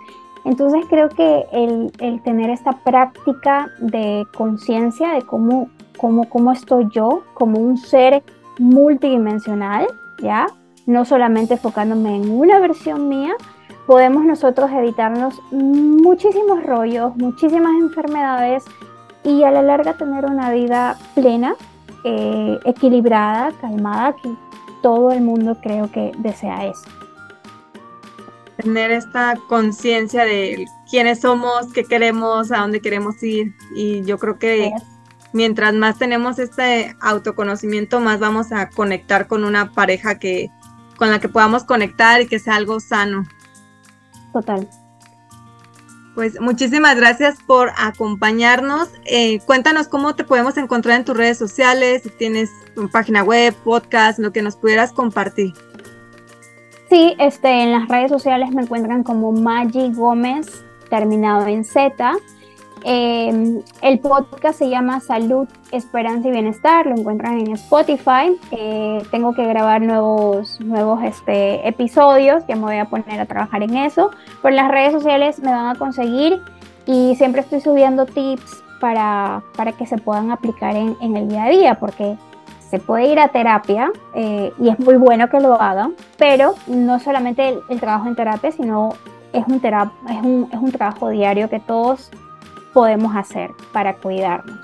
[0.44, 1.90] Entonces creo que el,
[2.22, 8.22] tener esta práctica de conciencia de cómo, cómo, cómo estoy yo como un ser
[8.58, 9.88] multidimensional,
[10.22, 10.46] ¿ya?
[10.86, 13.32] No solamente enfocándome en una versión mía,
[13.86, 18.64] podemos nosotros evitarnos muchísimos rollos, muchísimas enfermedades
[19.24, 21.54] y a la larga tener una vida plena,
[22.04, 24.34] eh, equilibrada, calmada, que
[24.82, 26.84] todo el mundo creo que desea eso.
[28.56, 33.54] Tener esta conciencia de quiénes somos, qué queremos, a dónde queremos ir.
[33.74, 34.72] Y yo creo que
[35.32, 40.50] mientras más tenemos este autoconocimiento, más vamos a conectar con una pareja que
[40.96, 43.24] con la que podamos conectar y que sea algo sano.
[44.32, 44.68] Total.
[46.14, 48.90] Pues muchísimas gracias por acompañarnos.
[49.06, 53.54] Eh, cuéntanos cómo te podemos encontrar en tus redes sociales, si tienes una página web,
[53.64, 55.54] podcast, lo que nos pudieras compartir.
[56.90, 62.12] Sí, este, en las redes sociales me encuentran como Maggi Gómez, terminado en Z.
[62.84, 68.36] Em, el podcast se llama Salud, Esperanza y Bienestar, lo encuentran en Spotify.
[68.50, 73.62] Eh, tengo que grabar nuevos, nuevos este, episodios, ya me voy a poner a trabajar
[73.62, 74.10] en eso.
[74.40, 76.40] Por las redes sociales me van a conseguir
[76.86, 81.44] y siempre estoy subiendo tips para, para que se puedan aplicar en, en, el día
[81.44, 82.16] a día, porque
[82.68, 86.98] se puede ir a terapia eh, y es muy bueno que lo hagan, pero no
[86.98, 88.94] solamente el, el trabajo en terapia, sino
[89.32, 92.10] es un, es, un, es un trabajo diario que todos
[92.72, 94.58] podemos hacer para cuidarnos.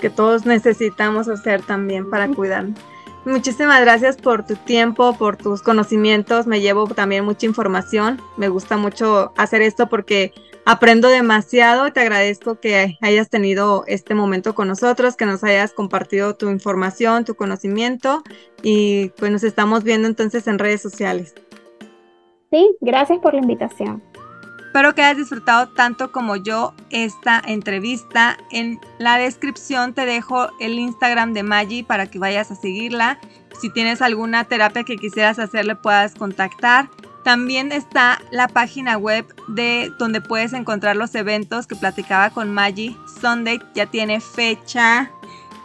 [0.00, 2.78] Que todos necesitamos hacer también para cuidarnos.
[3.24, 6.48] Muchísimas gracias por tu tiempo, por tus conocimientos.
[6.48, 8.20] Me llevo también mucha información.
[8.36, 10.32] Me gusta mucho hacer esto porque
[10.64, 11.92] aprendo demasiado.
[11.92, 17.24] Te agradezco que hayas tenido este momento con nosotros, que nos hayas compartido tu información,
[17.24, 18.24] tu conocimiento
[18.60, 21.34] y pues nos estamos viendo entonces en redes sociales.
[22.50, 24.02] Sí, gracias por la invitación.
[24.72, 28.38] Espero que hayas disfrutado tanto como yo esta entrevista.
[28.50, 33.18] En la descripción te dejo el Instagram de Maggie para que vayas a seguirla.
[33.60, 36.88] Si tienes alguna terapia que quisieras hacerle puedas contactar.
[37.22, 42.96] También está la página web de donde puedes encontrar los eventos que platicaba con Maggie.
[43.20, 45.10] Sunday ya tiene fecha.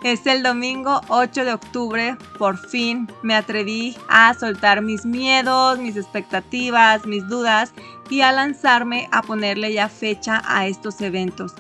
[0.04, 2.18] Es el domingo 8 de octubre.
[2.38, 7.74] Por fin me atreví a soltar mis miedos, mis expectativas, mis dudas
[8.10, 11.54] y a lanzarme a ponerle ya fecha a estos eventos.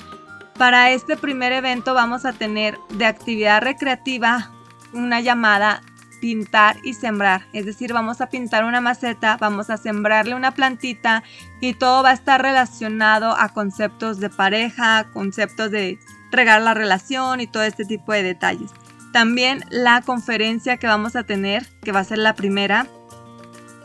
[0.57, 4.51] Para este primer evento vamos a tener de actividad recreativa
[4.93, 5.81] una llamada
[6.19, 7.45] pintar y sembrar.
[7.53, 11.23] Es decir, vamos a pintar una maceta, vamos a sembrarle una plantita
[11.61, 15.99] y todo va a estar relacionado a conceptos de pareja, conceptos de
[16.31, 18.71] regar la relación y todo este tipo de detalles.
[19.13, 22.87] También la conferencia que vamos a tener, que va a ser la primera,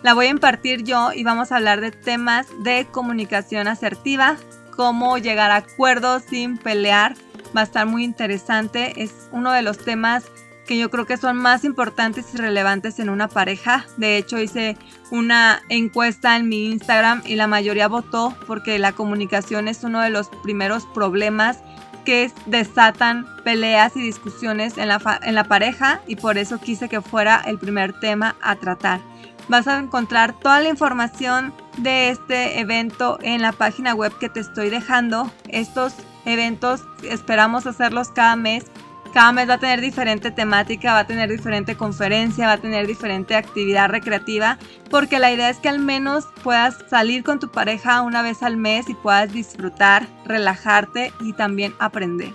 [0.03, 4.37] la voy a impartir yo y vamos a hablar de temas de comunicación asertiva,
[4.77, 7.15] cómo llegar a acuerdos sin pelear.
[7.57, 9.01] Va a estar muy interesante.
[9.01, 10.25] Es uno de los temas
[10.67, 13.87] que yo creo que son más importantes y relevantes en una pareja.
[13.97, 14.77] De hecho, hice
[15.11, 20.11] una encuesta en mi Instagram y la mayoría votó porque la comunicación es uno de
[20.11, 21.59] los primeros problemas
[22.05, 27.01] que desatan peleas y discusiones en la, en la pareja y por eso quise que
[27.01, 29.01] fuera el primer tema a tratar.
[29.49, 34.41] Vas a encontrar toda la información de este evento en la página web que te
[34.41, 35.31] estoy dejando.
[35.49, 35.95] Estos
[36.25, 38.65] eventos esperamos hacerlos cada mes.
[39.13, 42.87] Cada mes va a tener diferente temática, va a tener diferente conferencia, va a tener
[42.87, 44.57] diferente actividad recreativa,
[44.89, 48.57] porque la idea es que al menos puedas salir con tu pareja una vez al
[48.57, 52.33] mes y puedas disfrutar, relajarte y también aprender.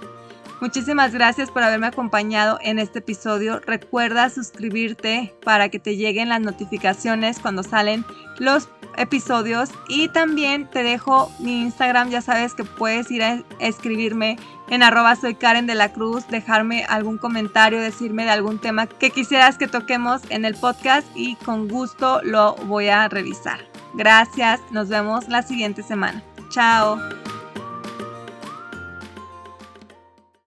[0.59, 3.59] Muchísimas gracias por haberme acompañado en este episodio.
[3.59, 8.03] Recuerda suscribirte para que te lleguen las notificaciones cuando salen
[8.39, 8.67] los
[8.97, 14.37] episodios y también te dejo mi Instagram, ya sabes que puedes ir a escribirme
[14.69, 19.11] en arroba soy Karen de la Cruz, dejarme algún comentario, decirme de algún tema que
[19.11, 23.59] quisieras que toquemos en el podcast y con gusto lo voy a revisar.
[23.93, 26.23] Gracias, nos vemos la siguiente semana.
[26.49, 26.99] Chao.